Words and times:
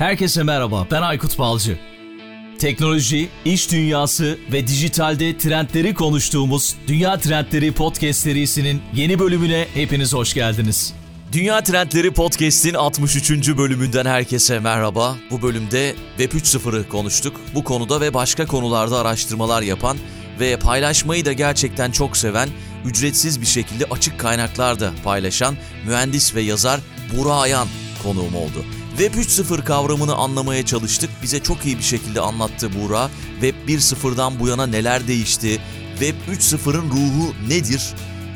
Herkese 0.00 0.42
merhaba, 0.42 0.86
ben 0.90 1.02
Aykut 1.02 1.38
Balcı. 1.38 1.78
Teknoloji, 2.58 3.28
iş 3.44 3.72
dünyası 3.72 4.38
ve 4.52 4.66
dijitalde 4.66 5.38
trendleri 5.38 5.94
konuştuğumuz 5.94 6.76
Dünya 6.86 7.18
Trendleri 7.18 7.72
Podcast 7.72 8.20
serisinin 8.20 8.82
yeni 8.94 9.18
bölümüne 9.18 9.66
hepiniz 9.74 10.14
hoş 10.14 10.34
geldiniz. 10.34 10.94
Dünya 11.32 11.62
Trendleri 11.62 12.10
Podcast'in 12.10 12.74
63. 12.74 13.56
bölümünden 13.56 14.06
herkese 14.06 14.58
merhaba. 14.58 15.16
Bu 15.30 15.42
bölümde 15.42 15.94
Web 16.18 16.40
3.0'ı 16.40 16.88
konuştuk. 16.88 17.40
Bu 17.54 17.64
konuda 17.64 18.00
ve 18.00 18.14
başka 18.14 18.46
konularda 18.46 18.98
araştırmalar 18.98 19.62
yapan 19.62 19.96
ve 20.40 20.56
paylaşmayı 20.56 21.24
da 21.24 21.32
gerçekten 21.32 21.90
çok 21.90 22.16
seven, 22.16 22.48
ücretsiz 22.84 23.40
bir 23.40 23.46
şekilde 23.46 23.84
açık 23.84 24.20
kaynaklarda 24.20 24.92
paylaşan 25.04 25.56
mühendis 25.86 26.34
ve 26.34 26.40
yazar 26.40 26.80
Burak 27.16 27.42
Ayan 27.42 27.68
konuğum 28.02 28.34
oldu. 28.34 28.64
Web 29.00 29.14
3.0 29.14 29.64
kavramını 29.64 30.14
anlamaya 30.14 30.66
çalıştık. 30.66 31.10
Bize 31.22 31.42
çok 31.42 31.66
iyi 31.66 31.78
bir 31.78 31.82
şekilde 31.82 32.20
anlattı 32.20 32.70
Buğra. 32.74 33.10
Web 33.40 33.54
1.0'dan 33.68 34.40
bu 34.40 34.48
yana 34.48 34.66
neler 34.66 35.08
değişti? 35.08 35.60
Web 35.98 36.14
3.0'ın 36.32 36.90
ruhu 36.90 37.34
nedir? 37.48 37.82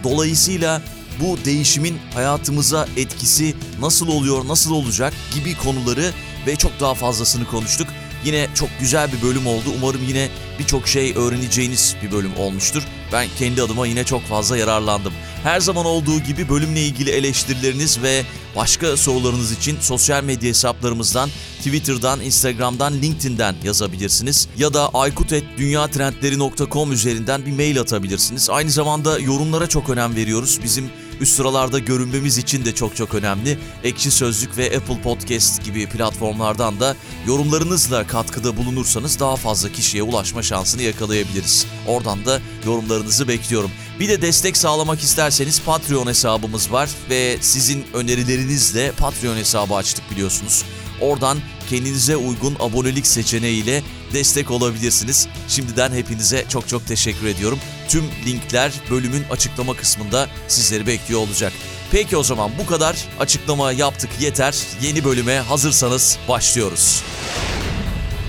Dolayısıyla 0.04 0.82
bu 1.20 1.38
değişimin 1.44 1.98
hayatımıza 2.14 2.88
etkisi 2.96 3.54
nasıl 3.80 4.08
oluyor, 4.08 4.48
nasıl 4.48 4.72
olacak 4.72 5.14
gibi 5.34 5.56
konuları 5.56 6.10
ve 6.46 6.56
çok 6.56 6.80
daha 6.80 6.94
fazlasını 6.94 7.46
konuştuk. 7.46 7.88
Yine 8.24 8.46
çok 8.54 8.68
güzel 8.80 9.12
bir 9.12 9.22
bölüm 9.22 9.46
oldu. 9.46 9.68
Umarım 9.78 10.02
yine 10.08 10.28
birçok 10.58 10.88
şey 10.88 11.12
öğreneceğiniz 11.16 11.96
bir 12.02 12.12
bölüm 12.12 12.36
olmuştur. 12.36 12.82
Ben 13.12 13.28
kendi 13.38 13.62
adıma 13.62 13.86
yine 13.86 14.04
çok 14.04 14.22
fazla 14.22 14.56
yararlandım. 14.56 15.12
Her 15.44 15.60
zaman 15.60 15.86
olduğu 15.86 16.18
gibi 16.18 16.48
bölümle 16.48 16.80
ilgili 16.80 17.10
eleştirileriniz 17.10 18.02
ve 18.02 18.22
başka 18.56 18.96
sorularınız 18.96 19.52
için 19.52 19.76
sosyal 19.80 20.24
medya 20.24 20.48
hesaplarımızdan, 20.48 21.30
Twitter'dan, 21.58 22.20
Instagram'dan, 22.20 22.92
LinkedIn'den 22.92 23.54
yazabilirsiniz. 23.64 24.48
Ya 24.58 24.74
da 24.74 24.88
aykut.dünyatrendleri.com 24.94 26.92
üzerinden 26.92 27.46
bir 27.46 27.52
mail 27.52 27.80
atabilirsiniz. 27.80 28.50
Aynı 28.50 28.70
zamanda 28.70 29.18
yorumlara 29.18 29.66
çok 29.66 29.90
önem 29.90 30.16
veriyoruz. 30.16 30.60
Bizim 30.64 30.90
üst 31.20 31.36
sıralarda 31.36 31.78
görünmemiz 31.78 32.38
için 32.38 32.64
de 32.64 32.74
çok 32.74 32.96
çok 32.96 33.14
önemli. 33.14 33.58
Ekşi 33.84 34.10
Sözlük 34.10 34.56
ve 34.56 34.76
Apple 34.76 35.02
Podcast 35.02 35.64
gibi 35.64 35.86
platformlardan 35.88 36.80
da 36.80 36.96
yorumlarınızla 37.26 38.06
katkıda 38.06 38.56
bulunursanız 38.56 39.20
daha 39.20 39.36
fazla 39.36 39.72
kişiye 39.72 40.02
ulaşma 40.02 40.42
şansını 40.42 40.82
yakalayabiliriz. 40.82 41.66
Oradan 41.86 42.24
da 42.24 42.40
yorumlarınızı 42.66 43.28
bekliyorum. 43.28 43.70
Bir 44.00 44.08
de 44.08 44.22
destek 44.22 44.56
sağlamak 44.56 45.00
isterseniz 45.00 45.62
Patreon 45.62 46.06
hesabımız 46.06 46.72
var 46.72 46.90
ve 47.10 47.38
sizin 47.40 47.84
önerilerinizle 47.94 48.92
Patreon 48.92 49.36
hesabı 49.36 49.74
açtık 49.74 50.10
biliyorsunuz. 50.10 50.64
Oradan 51.00 51.38
kendinize 51.70 52.16
uygun 52.16 52.56
abonelik 52.60 53.06
seçeneğiyle 53.06 53.82
destek 54.12 54.50
olabilirsiniz. 54.50 55.28
Şimdiden 55.48 55.92
hepinize 55.92 56.44
çok 56.48 56.68
çok 56.68 56.86
teşekkür 56.86 57.26
ediyorum. 57.26 57.58
Tüm 57.88 58.04
linkler 58.26 58.72
bölümün 58.90 59.22
açıklama 59.30 59.76
kısmında 59.76 60.28
sizleri 60.48 60.86
bekliyor 60.86 61.20
olacak. 61.20 61.52
Peki 61.92 62.16
o 62.16 62.22
zaman 62.22 62.50
bu 62.58 62.66
kadar 62.66 63.08
açıklama 63.20 63.72
yaptık 63.72 64.10
yeter. 64.20 64.62
Yeni 64.82 65.04
bölüme 65.04 65.36
hazırsanız 65.36 66.18
başlıyoruz. 66.28 67.02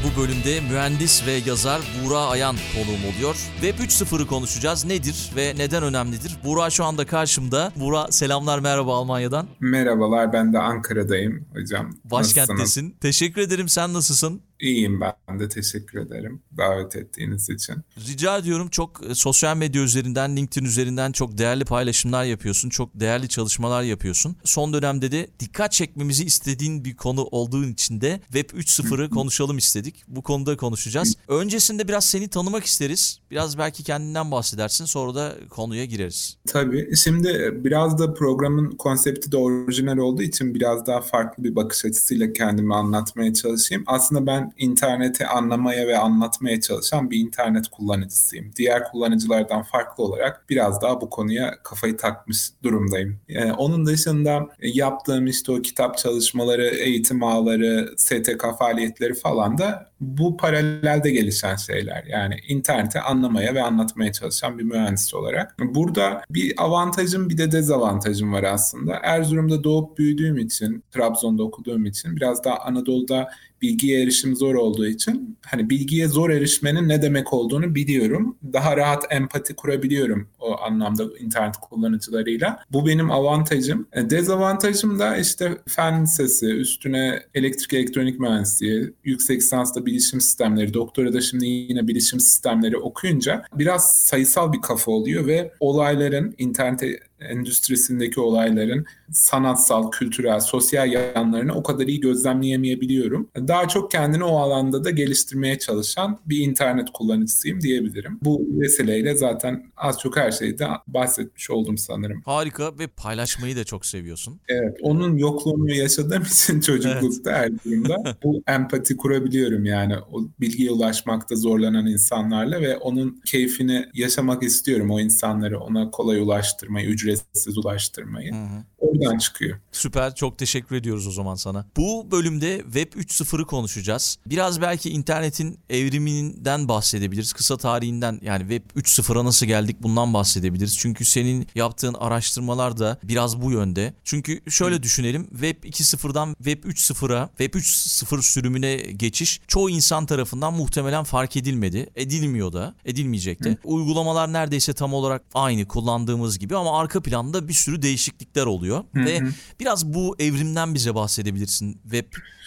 Bu 0.04 0.22
bölümde 0.22 0.62
mühendis 0.62 1.26
ve 1.26 1.32
yazar 1.32 1.82
Buğra 2.04 2.20
Ayan 2.20 2.56
konuğum 2.76 3.16
oluyor. 3.16 3.36
Web 3.62 3.80
3.0'ı 3.80 4.28
konuşacağız. 4.28 4.86
Nedir 4.86 5.30
ve 5.36 5.54
neden 5.58 5.84
önemlidir? 5.84 6.38
Buğra 6.44 6.70
şu 6.70 6.86
anda 6.86 7.06
karşımda. 7.06 7.72
Buğra 7.76 8.12
selamlar 8.12 8.60
merhaba 8.60 8.98
Almanya'dan. 8.98 9.48
Merhabalar 9.60 10.34
ben 10.34 10.54
de 10.54 10.60
Ankara'dayım 10.60 11.46
hocam. 11.54 11.90
Başkenttesin. 12.04 12.60
Nasılsınız? 12.64 12.92
Teşekkür 13.02 13.42
ederim. 13.42 13.70
Sen 13.70 13.94
nasılsın? 13.94 14.42
İyiyim 14.60 15.02
ben 15.02 15.40
de 15.40 15.50
teşekkür 15.50 16.00
ederim 16.00 16.42
davet 16.58 16.96
ettiğiniz 16.96 17.50
için. 17.50 17.76
Rica 18.08 18.38
ediyorum 18.38 18.68
çok 18.70 19.02
e, 19.10 19.16
sosyal 19.16 19.58
medya 19.58 19.82
üzerinden 19.82 20.38
LinkedIn 20.38 20.66
üzerinden 20.66 21.12
çok 21.12 21.38
değerli 21.38 21.66
paylaşımlar 21.66 22.24
yapıyorsun. 22.24 22.70
Çok 22.70 22.90
değerli 23.00 23.30
çalışmalar 23.30 23.84
yapıyorsun. 23.84 24.36
Son 24.44 24.74
dönemde 24.74 25.12
de 25.12 25.28
dikkat 25.40 25.72
çekmemizi 25.72 26.24
istediğin 26.24 26.86
bir 26.86 26.96
konu 26.96 27.24
olduğun 27.24 27.72
için 27.72 28.02
de 28.02 28.22
Web 28.34 28.50
3.0'ı 28.50 29.10
konuşalım 29.10 29.58
istedik. 29.58 30.04
Bu 30.08 30.22
konuda 30.22 30.58
konuşacağız. 30.58 31.16
Öncesinde 31.28 31.88
biraz 31.88 32.06
seni 32.06 32.28
tanımak 32.28 32.66
isteriz. 32.66 33.20
Biraz 33.32 33.58
belki 33.58 33.84
kendinden 33.84 34.32
bahsedersin 34.32 34.86
sonra 34.86 35.16
da 35.16 35.36
konuya 35.50 35.86
gireriz. 35.86 36.38
Tabii. 36.48 36.96
Şimdi 36.96 37.60
biraz 37.64 38.00
da 38.00 38.14
programın 38.14 38.72
konsepti 38.72 39.32
de 39.32 39.38
orijinal 39.38 39.98
olduğu 39.98 40.22
için 40.22 40.56
biraz 40.56 40.86
daha 40.86 41.02
farklı 41.02 41.44
bir 41.44 41.56
bakış 41.56 41.86
açısıyla 41.86 42.34
kendimi 42.34 42.76
anlatmaya 42.76 43.34
çalışayım. 43.34 43.84
Aslında 43.88 44.28
ben 44.28 44.45
interneti 44.58 45.28
anlamaya 45.28 45.88
ve 45.88 45.98
anlatmaya 45.98 46.62
çalışan 46.62 47.12
bir 47.12 47.20
internet 47.20 47.68
kullanıcısıyım. 47.68 48.52
Diğer 48.56 48.92
kullanıcılardan 48.92 49.64
farklı 49.64 50.04
olarak 50.04 50.50
biraz 50.50 50.82
daha 50.82 51.02
bu 51.02 51.10
konuya 51.10 51.56
kafayı 51.64 51.98
takmış 51.98 52.50
durumdayım. 52.64 53.20
Ee, 53.30 53.52
onun 53.52 53.86
dışında 53.86 54.48
yaptığım 54.62 55.28
işte 55.28 55.52
o 55.52 55.62
kitap 55.62 55.98
çalışmaları, 55.98 56.68
eğitim 56.68 57.24
ağları, 57.24 57.94
STK 57.98 58.46
faaliyetleri 58.60 59.14
falan 59.14 59.58
da 59.58 59.96
bu 60.00 60.38
paralelde 60.38 61.12
gelişen 61.12 61.56
şeyler. 61.56 62.04
Yani 62.04 62.36
interneti 62.48 63.00
anlamaya 63.00 63.54
ve 63.56 63.62
anlatmaya 63.62 64.12
çalışan 64.12 64.60
bir 64.60 64.64
mühendis 64.64 65.14
olarak. 65.14 65.56
Burada 65.60 66.22
bir 66.30 66.54
avantajım 66.58 67.30
bir 67.30 67.38
de 67.38 67.52
dezavantajım 67.52 68.34
var 68.34 68.44
aslında. 68.44 68.94
Erzurum'da 69.04 69.64
doğup 69.64 69.98
büyüdüğüm 69.98 70.38
için, 70.38 70.84
Trabzon'da 70.92 71.44
okuduğum 71.44 71.86
için 71.86 72.16
biraz 72.16 72.44
daha 72.44 72.58
Anadolu'da 72.58 73.28
bilgiye 73.66 74.04
erişim 74.04 74.36
zor 74.36 74.56
olduğu 74.56 74.88
için 74.88 75.38
hani 75.46 75.70
bilgiye 75.70 76.08
zor 76.08 76.30
erişmenin 76.30 76.90
ne 76.90 77.02
demek 77.02 77.34
olduğunu 77.34 77.76
biliyorum. 77.76 78.38
Daha 78.54 78.78
rahat 78.78 79.04
empati 79.10 79.56
kurabiliyorum 79.56 80.28
o 80.40 80.62
anlamda 80.62 81.04
internet 81.20 81.58
kullanıcılarıyla. 81.58 82.60
Bu 82.72 82.88
benim 82.88 83.12
avantajım. 83.12 83.88
E, 83.94 84.10
dezavantajım 84.10 85.00
da 85.00 85.18
işte 85.18 85.58
fen 85.68 86.04
lisesi, 86.04 86.46
üstüne 86.46 87.20
elektrik 87.34 87.74
elektronik 87.74 88.20
mühendisliği, 88.20 88.94
yüksek 89.04 89.38
lisansla 89.38 89.86
bilişim 89.86 90.22
sistemleri, 90.22 90.74
doktora 90.74 91.14
da 91.14 91.22
şimdi 91.22 91.46
yine 91.46 91.88
bilişim 91.88 92.20
sistemleri 92.20 92.78
okuyunca 92.78 93.44
biraz 93.54 93.96
sayısal 93.96 94.54
bir 94.54 94.62
kafa 94.62 94.92
oluyor 94.92 95.28
ve 95.28 95.52
olayların 95.60 96.36
internete 96.38 97.00
endüstrisindeki 97.20 98.20
olayların 98.20 98.86
sanatsal, 99.12 99.92
kültürel, 99.92 100.40
sosyal 100.40 100.92
yanlarını 100.92 101.56
o 101.56 101.64
kadar 101.64 101.88
iyi 101.88 102.00
gözlemleyemeyebiliyorum. 102.00 103.30
Daha 103.38 103.68
çok 103.68 103.92
kendini 103.92 104.24
o 104.24 104.38
alanda 104.38 104.84
da 104.84 104.90
geliştirmeye 104.90 105.60
çalışan 105.60 106.20
bir 106.26 106.38
internet 106.38 106.88
kullanıcısıyım 106.94 107.62
diyebilirim. 107.62 108.20
Bu 108.22 108.48
vesileyle 108.50 109.16
zaten 109.16 109.64
az 109.78 110.00
çok 110.00 110.18
her 110.18 110.32
şeyde 110.32 110.68
bahsetmiş 110.88 111.50
oldum 111.50 111.78
sanırım. 111.78 112.22
Harika 112.26 112.80
ve 112.80 112.88
paylaşmayı 112.88 113.56
da 113.56 113.64
çok 113.64 113.86
seviyorsun. 113.86 114.40
Evet, 114.48 114.78
onun 114.82 115.18
yokluğunu 115.18 115.74
yaşadığım 115.74 116.24
için 116.32 116.60
çocuklukta 116.62 117.32
evet. 117.32 117.52
her 117.66 117.72
durumda 117.72 118.18
bu 118.24 118.44
empati 118.48 118.98
kurabiliyorum 118.98 119.66
yani 119.66 119.96
o 120.12 120.22
bilgiye 120.40 120.72
ulaşmakta 120.72 121.36
zorlanan 121.36 121.88
insanlarla 121.88 122.62
ve 122.62 122.78
onun 122.78 123.22
keyfini 123.26 123.86
yaşamak 123.94 124.44
istiyorum 124.44 124.92
o 124.92 125.00
insanları 125.00 125.60
ona 125.60 125.92
kolay 125.92 126.20
ulaştırmayı, 126.20 126.90
ücretsiz 127.06 127.58
ulaştırmayı. 127.58 128.34
Hı 128.34 128.36
hı. 128.36 128.64
Oradan 128.78 129.18
çıkıyor. 129.18 129.60
Süper 129.72 130.16
çok 130.16 130.38
teşekkür 130.38 130.76
ediyoruz 130.76 131.08
o 131.08 131.12
zaman 131.12 131.36
sana. 131.36 131.66
Bu 131.78 132.12
bölümde 132.12 132.62
Web 132.64 132.94
3.0'ı 132.94 133.46
konuşacağız. 133.46 134.18
Biraz 134.26 134.62
belki 134.62 134.90
internetin 134.90 135.60
evriminden 135.70 136.68
bahsedebiliriz. 136.68 137.34
Kısa 137.34 137.58
tarihinden 137.58 138.20
yani 138.22 138.40
Web 138.40 138.82
3.0'a 138.82 139.26
nasıl 139.26 139.46
geldik 139.46 139.78
bundan 139.84 140.14
bahsedebiliriz. 140.14 140.78
Çünkü 140.78 141.06
senin 141.06 141.48
yaptığın 141.56 141.94
araştırmalar 141.94 142.78
da 142.78 143.00
biraz 143.04 143.42
bu 143.42 143.52
yönde. 143.52 143.94
Çünkü 144.04 144.42
şöyle 144.50 144.84
düşünelim 144.84 145.28
Web 145.30 145.64
2.0'dan 145.64 146.34
Web 146.38 146.64
3.0'a 146.64 147.28
Web 147.28 147.54
3.0 147.54 148.22
sürümüne 148.22 148.76
geçiş 148.76 149.42
çoğu 149.48 149.70
insan 149.70 150.06
tarafından 150.06 150.54
muhtemelen 150.54 151.04
fark 151.04 151.38
edilmedi. 151.38 151.90
Edilmiyor 151.96 152.54
da 152.54 152.76
edilmeyecek 152.86 153.44
de. 153.44 153.58
Uygulamalar 153.64 154.34
neredeyse 154.34 154.74
tam 154.74 154.94
olarak 154.94 155.24
aynı 155.34 155.68
kullandığımız 155.68 156.40
gibi 156.40 156.56
ama 156.56 156.80
arka 156.80 156.95
planda 157.02 157.48
bir 157.48 157.54
sürü 157.54 157.82
değişiklikler 157.82 158.46
oluyor. 158.46 158.84
Hı 158.94 159.06
Ve 159.06 159.22
biraz 159.60 159.94
bu 159.94 160.16
evrimden 160.20 160.74
bize 160.74 160.96
bahsedebilirsin. 160.96 161.80
Web 161.84 162.06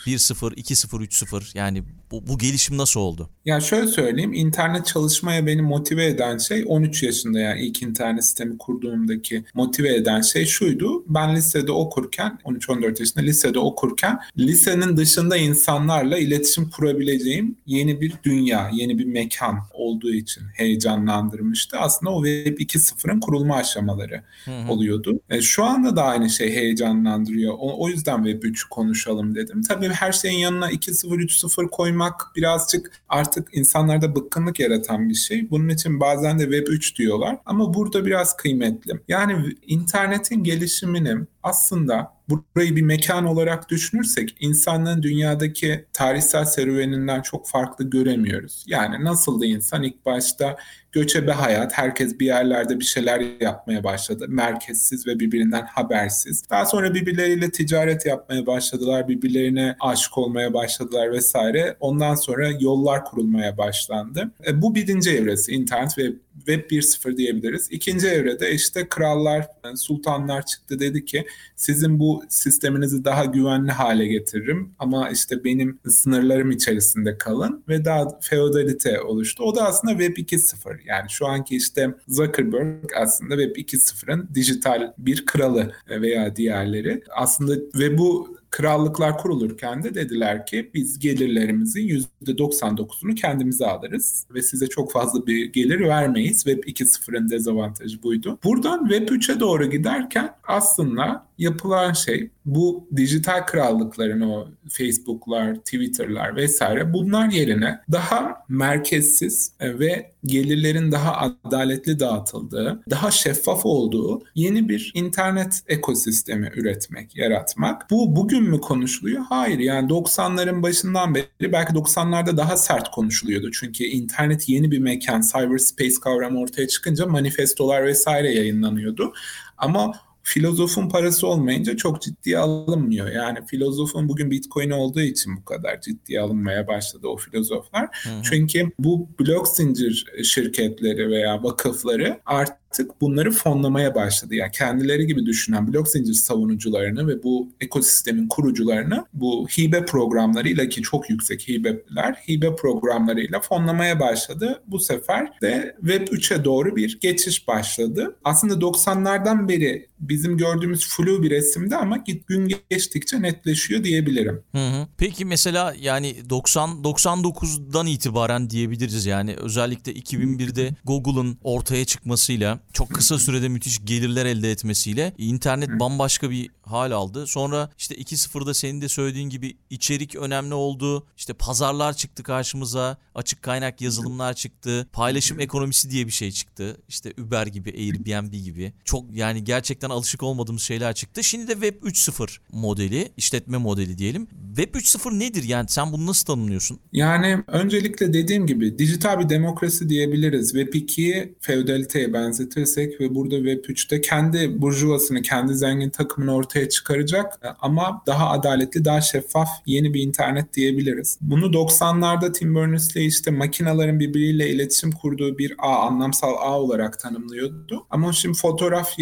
1.0, 0.09 0.55
2.0, 0.55 1.05
3.0 1.05 1.59
yani 1.59 1.83
bu, 2.11 2.27
bu 2.27 2.39
gelişim 2.39 2.79
nasıl 2.79 3.01
oldu? 3.01 3.31
Ya 3.45 3.61
şöyle 3.61 3.87
söyleyeyim 3.87 4.33
internet 4.33 4.87
çalışmaya 4.87 5.47
beni 5.47 5.63
motive 5.63 6.07
eden 6.07 6.39
şey 6.39 6.65
13 6.67 7.03
yaşında 7.03 7.41
yani 7.41 7.61
ilk 7.61 7.83
internet 7.83 8.25
sistemi 8.25 8.59
kurduğumdaki 8.59 9.45
motive 9.55 9.95
eden 9.95 10.21
şey 10.21 10.47
şuydu. 10.47 11.05
Ben 11.09 11.37
lisede 11.37 11.73
okurken 11.73 12.39
13-14 12.45 13.01
yaşında 13.01 13.25
lisede 13.25 13.59
okurken 13.59 14.19
lisenin 14.39 14.97
dışında 14.97 15.37
insanlarla 15.37 16.19
iletişim 16.19 16.71
kurabileceğim 16.71 17.57
yeni 17.67 18.01
bir 18.01 18.13
dünya, 18.25 18.71
yeni 18.73 18.99
bir 18.99 19.07
mekan 19.07 19.59
olduğu 19.73 20.15
için 20.15 20.43
heyecanlandırmıştı. 20.55 21.79
Aslında 21.79 22.13
o 22.13 22.25
Web 22.25 22.59
2.0'ın 22.59 23.21
kurulma 23.21 23.57
aşamaları. 23.57 24.23
hı 24.45 24.51
hı. 24.51 24.73
oluyordu. 24.73 25.21
E, 25.31 25.41
şu 25.41 25.65
anda 25.65 25.97
da 25.97 26.05
aynı 26.05 26.31
şey 26.31 26.55
heyecanlandırıyor. 26.55 27.55
O, 27.59 27.85
o 27.85 27.89
yüzden 27.89 28.25
Web 28.25 28.43
3 28.43 28.65
konuşalım 28.65 29.35
dedim. 29.35 29.63
Tabii 29.63 29.89
her 30.01 30.13
şeyin 30.13 30.39
yanına 30.39 30.71
2.0 30.71 31.07
3.0 31.07 31.69
koymak 31.71 32.27
birazcık 32.37 32.93
artık 33.09 33.49
insanlarda 33.53 34.17
bıkkınlık 34.17 34.61
yaratan 34.61 35.09
bir 35.09 35.15
şey. 35.15 35.51
Bunun 35.51 35.69
için 35.69 36.01
bazen 36.01 36.39
de 36.39 36.43
Web 36.43 36.67
3 36.69 36.99
diyorlar 36.99 37.37
ama 37.47 37.75
burada 37.75 38.07
biraz 38.07 38.37
kıymetli. 38.37 39.01
Yani 39.09 39.55
internetin 39.67 40.45
gelişimini 40.45 41.17
aslında 41.49 42.13
burayı 42.29 42.77
bir 42.77 42.83
mekan 42.83 43.25
olarak 43.25 43.69
düşünürsek 43.69 44.37
insanlığın 44.41 45.03
dünyadaki 45.03 45.85
tarihsel 45.93 46.45
serüveninden 46.45 47.23
çok 47.23 47.49
farklı 47.49 47.91
göremiyoruz. 47.91 48.65
Yani 48.67 49.05
nasıldı 49.05 49.47
insan 49.47 49.83
ilk 49.83 50.07
başta 50.07 50.57
göçebe 50.93 51.33
hayat, 51.33 51.73
herkes 51.73 52.19
bir 52.21 52.27
yerlerde 52.27 52.81
bir 52.81 52.85
şeyler 52.85 53.23
yapmaya 53.41 53.85
başladı. 53.85 54.27
Merkezsiz 54.29 55.07
ve 55.07 55.21
birbirinden 55.21 55.67
habersiz. 55.67 56.43
Daha 56.51 56.67
sonra 56.67 56.95
birbirleriyle 56.95 57.51
ticaret 57.51 58.07
yapmaya 58.07 58.47
başladılar, 58.47 59.09
birbirlerine 59.09 59.77
aşık 59.81 60.19
olmaya 60.19 60.55
başladılar 60.55 61.13
vesaire. 61.13 61.77
Ondan 61.81 62.15
sonra 62.15 62.49
yollar 62.61 63.05
kurulmaya 63.05 63.59
başlandı. 63.59 64.31
E, 64.47 64.63
bu 64.63 64.75
birinci 64.75 65.11
evresi 65.11 65.53
internet 65.53 65.99
ve 65.99 66.13
Web 66.47 66.71
1.0 66.71 67.17
diyebiliriz. 67.17 67.69
İkinci 67.71 68.09
evrede 68.09 68.53
işte 68.53 68.89
krallar, 68.89 69.47
sultanlar 69.77 70.47
çıktı 70.47 70.79
dedi 70.81 71.05
ki 71.05 71.27
sizin 71.57 71.99
bu 71.99 72.25
sisteminizi 72.29 73.05
daha 73.05 73.25
güvenli 73.25 73.71
hale 73.71 74.07
getiririm 74.07 74.73
ama 74.79 75.11
işte 75.11 75.45
benim 75.45 75.79
sınırlarım 75.89 76.51
içerisinde 76.51 77.19
kalın 77.19 77.65
ve 77.69 77.85
daha 77.85 78.21
feodalite 78.21 79.01
oluştu. 79.01 79.45
O 79.45 79.57
da 79.57 79.67
aslında 79.67 79.99
Web 79.99 80.17
2.0 80.17 80.79
yani 80.87 81.11
şu 81.11 81.27
anki 81.27 81.57
işte 81.57 81.95
Zuckerberg 82.09 82.91
aslında 82.97 83.37
Web 83.43 83.57
2.0'ın 83.57 84.29
dijital 84.35 84.93
bir 84.99 85.27
kralı 85.27 85.73
veya 85.91 86.37
diğerleri 86.37 87.03
aslında 87.11 87.55
ve 87.75 87.99
bu 87.99 88.38
krallıklar 88.51 89.19
kurulurken 89.19 89.83
de 89.83 89.95
dediler 89.95 90.47
ki 90.47 90.71
biz 90.75 90.99
gelirlerimizin 90.99 92.05
%99'unu 92.23 93.15
kendimize 93.15 93.67
alırız 93.67 94.27
ve 94.35 94.43
size 94.43 94.67
çok 94.67 94.93
fazla 94.93 95.27
bir 95.27 95.53
gelir 95.53 95.81
vermeyiz. 95.81 96.45
Web 96.45 96.65
2.0'ın 96.65 97.31
dezavantajı 97.31 98.03
buydu. 98.03 98.39
Buradan 98.45 98.89
Web 98.89 99.09
3'e 99.09 99.41
doğru 99.41 99.71
giderken 99.71 100.35
aslında 100.45 101.28
yapılan 101.39 101.93
şey 101.93 102.31
bu 102.45 102.89
dijital 102.97 103.47
krallıkların 103.47 104.21
o 104.21 104.49
Facebook'lar, 104.69 105.55
Twitter'lar 105.55 106.37
vesaire 106.37 106.93
bunlar 106.93 107.29
yerine 107.31 107.81
daha 107.93 108.45
merkezsiz 108.49 109.53
ve 109.61 110.13
gelirlerin 110.25 110.93
daha 110.93 111.17
adaletli 111.17 112.01
dağıtıldığı, 112.01 112.83
daha 112.91 113.11
şeffaf 113.11 113.67
olduğu 113.67 114.23
yeni 114.35 114.69
bir 114.69 114.93
internet 114.95 115.63
ekosistemi 115.69 116.51
üretmek, 116.57 117.17
yaratmak. 117.17 117.91
Bu 117.91 118.17
bugün 118.17 118.43
mü 118.43 118.61
konuşuluyor? 118.61 119.25
Hayır. 119.29 119.59
Yani 119.59 119.91
90'ların 119.91 120.63
başından 120.63 121.15
beri 121.15 121.53
belki 121.53 121.73
90'larda 121.73 122.37
daha 122.37 122.57
sert 122.57 122.91
konuşuluyordu. 122.91 123.51
Çünkü 123.51 123.85
internet 123.85 124.49
yeni 124.49 124.71
bir 124.71 124.79
mekan, 124.79 125.21
cyberspace 125.21 125.95
kavramı 126.03 126.41
ortaya 126.41 126.69
çıkınca 126.69 127.07
manifestolar 127.07 127.87
vesaire 127.87 128.35
yayınlanıyordu. 128.35 129.13
Ama 129.59 129.93
filozofun 130.29 130.89
parası 130.89 131.27
olmayınca 131.27 131.77
çok 131.77 132.03
ciddiye 132.03 132.39
alınmıyor. 132.39 133.11
Yani 133.11 133.39
filozofun 133.47 134.09
bugün 134.09 134.31
Bitcoin 134.31 134.71
olduğu 134.71 135.01
için 135.01 135.37
bu 135.37 135.45
kadar 135.45 135.81
ciddiye 135.81 136.21
alınmaya 136.21 136.67
başladı 136.67 137.09
o 137.09 137.17
filozoflar. 137.17 137.89
Hı 138.03 138.09
hı. 138.09 138.23
Çünkü 138.23 138.71
bu 138.79 139.09
blok 139.21 139.49
zincir 139.49 140.07
şirketleri 140.23 141.11
veya 141.11 141.43
vakıfları 141.43 142.21
artık 142.27 142.69
artık 142.71 143.01
bunları 143.01 143.31
fonlamaya 143.31 143.95
başladı. 143.95 144.35
Yani 144.35 144.51
kendileri 144.51 145.07
gibi 145.07 145.27
düşünen 145.27 145.73
blok 145.73 145.89
zincir 145.89 146.15
savunucularını 146.15 147.09
ve 147.09 147.23
bu 147.23 147.49
ekosistemin 147.61 148.29
kurucularını 148.29 149.05
bu 149.13 149.47
hibe 149.49 149.85
programlarıyla 149.85 150.69
ki 150.69 150.83
çok 150.83 151.11
yüksek 151.11 151.49
hibeler, 151.49 152.15
hibe 152.29 152.57
programlarıyla 152.57 153.41
fonlamaya 153.41 154.01
başladı. 154.01 154.63
Bu 154.67 154.79
sefer 154.79 155.41
de 155.43 155.77
Web 155.81 156.09
3'e 156.09 156.45
doğru 156.45 156.77
bir 156.77 157.01
geçiş 157.01 157.49
başladı. 157.49 158.17
Aslında 158.25 158.55
90'lardan 158.55 159.49
beri 159.49 159.88
bizim 160.01 160.37
gördüğümüz 160.37 160.89
flu 160.89 161.23
bir 161.23 161.31
resimde 161.31 161.77
ama 161.77 162.05
gün 162.27 162.55
geçtikçe 162.71 163.23
netleşiyor 163.23 163.85
diyebilirim. 163.85 164.43
Hı 164.53 164.69
hı. 164.69 164.89
Peki 164.97 165.25
mesela 165.25 165.75
yani 165.81 166.31
90 166.31 166.71
99'dan 166.71 167.87
itibaren 167.87 168.51
diyebiliriz 168.51 169.07
yani 169.07 169.35
özellikle 169.35 169.93
2001'de 169.93 170.75
Google'ın 170.85 171.39
ortaya 171.45 171.85
çıkmasıyla 171.85 172.61
çok 172.73 172.91
kısa 172.91 173.19
sürede 173.19 173.49
müthiş 173.49 173.85
gelirler 173.85 174.27
elde 174.27 174.51
etmesiyle 174.51 175.15
internet 175.19 175.81
bambaşka 175.81 176.31
bir 176.31 176.51
hal 176.63 176.91
aldı. 176.91 177.27
Sonra 177.27 177.71
işte 177.79 177.95
2.0'da 177.95 178.55
senin 178.55 178.81
de 178.81 178.89
söylediğin 178.89 179.31
gibi 179.31 179.57
içerik 179.71 180.17
önemli 180.17 180.55
oldu. 180.55 181.07
İşte 181.17 181.33
pazarlar 181.33 181.93
çıktı 181.93 182.23
karşımıza. 182.23 182.97
Açık 183.15 183.43
kaynak 183.43 183.81
yazılımlar 183.81 184.35
çıktı. 184.35 184.89
Paylaşım 184.93 185.41
ekonomisi 185.41 185.91
diye 185.91 186.07
bir 186.07 186.13
şey 186.13 186.31
çıktı. 186.31 186.77
İşte 186.89 187.13
Uber 187.19 187.47
gibi, 187.47 187.71
Airbnb 187.71 188.33
gibi. 188.33 188.73
Çok 188.85 189.05
yani 189.13 189.45
gerçekten 189.45 189.88
alışık 189.89 190.23
olmadığımız 190.23 190.63
şeyler 190.63 190.95
çıktı. 190.95 191.25
Şimdi 191.25 191.49
de 191.49 191.53
Web 191.53 191.83
3.0 191.83 192.39
modeli, 192.53 193.09
işletme 193.17 193.57
modeli 193.59 193.99
diyelim. 193.99 194.27
Web 194.57 194.75
3.0 194.75 195.19
nedir 195.19 195.45
yani 195.45 195.69
sen 195.69 195.93
bunu 195.93 196.07
nasıl 196.07 196.27
tanımlıyorsun? 196.27 196.81
Yani 196.93 197.39
öncelikle 197.47 198.13
dediğim 198.13 198.47
gibi 198.47 198.79
dijital 198.79 199.21
bir 199.21 199.29
demokrasi 199.29 199.89
diyebiliriz. 199.89 200.53
Web 200.53 200.75
2'yi 200.75 201.35
feodaliteye 201.41 202.13
benzetirsek 202.13 203.01
ve 203.01 203.15
burada 203.15 203.37
Web 203.37 203.65
3'te 203.65 204.01
kendi 204.01 204.63
burjuvasını, 204.63 205.23
kendi 205.23 205.55
zengin 205.55 205.91
takımını 205.91 206.35
ortaya 206.35 206.69
çıkaracak 206.69 207.41
ama 207.61 208.03
daha 208.07 208.31
adaletli, 208.31 208.85
daha 208.85 209.01
şeffaf 209.01 209.49
yeni 209.67 209.95
bir 209.95 210.03
internet 210.03 210.55
diyebiliriz. 210.55 211.19
Bunu 211.21 211.47
90'larda 211.47 212.33
Tim 212.33 212.55
Berners-Lee 212.55 213.07
işte 213.07 213.31
makinaların 213.31 214.01
birbiriyle 214.01 214.51
iletişim 214.51 214.93
kurduğu 214.93 215.39
bir 215.39 215.55
ağ, 215.59 215.79
anlamsal 215.79 216.35
ağ 216.39 216.61
olarak 216.61 216.99
tanımlıyordu. 216.99 217.87
Ama 217.91 218.13
şimdi 218.13 218.39
fotoğraf 218.39 218.99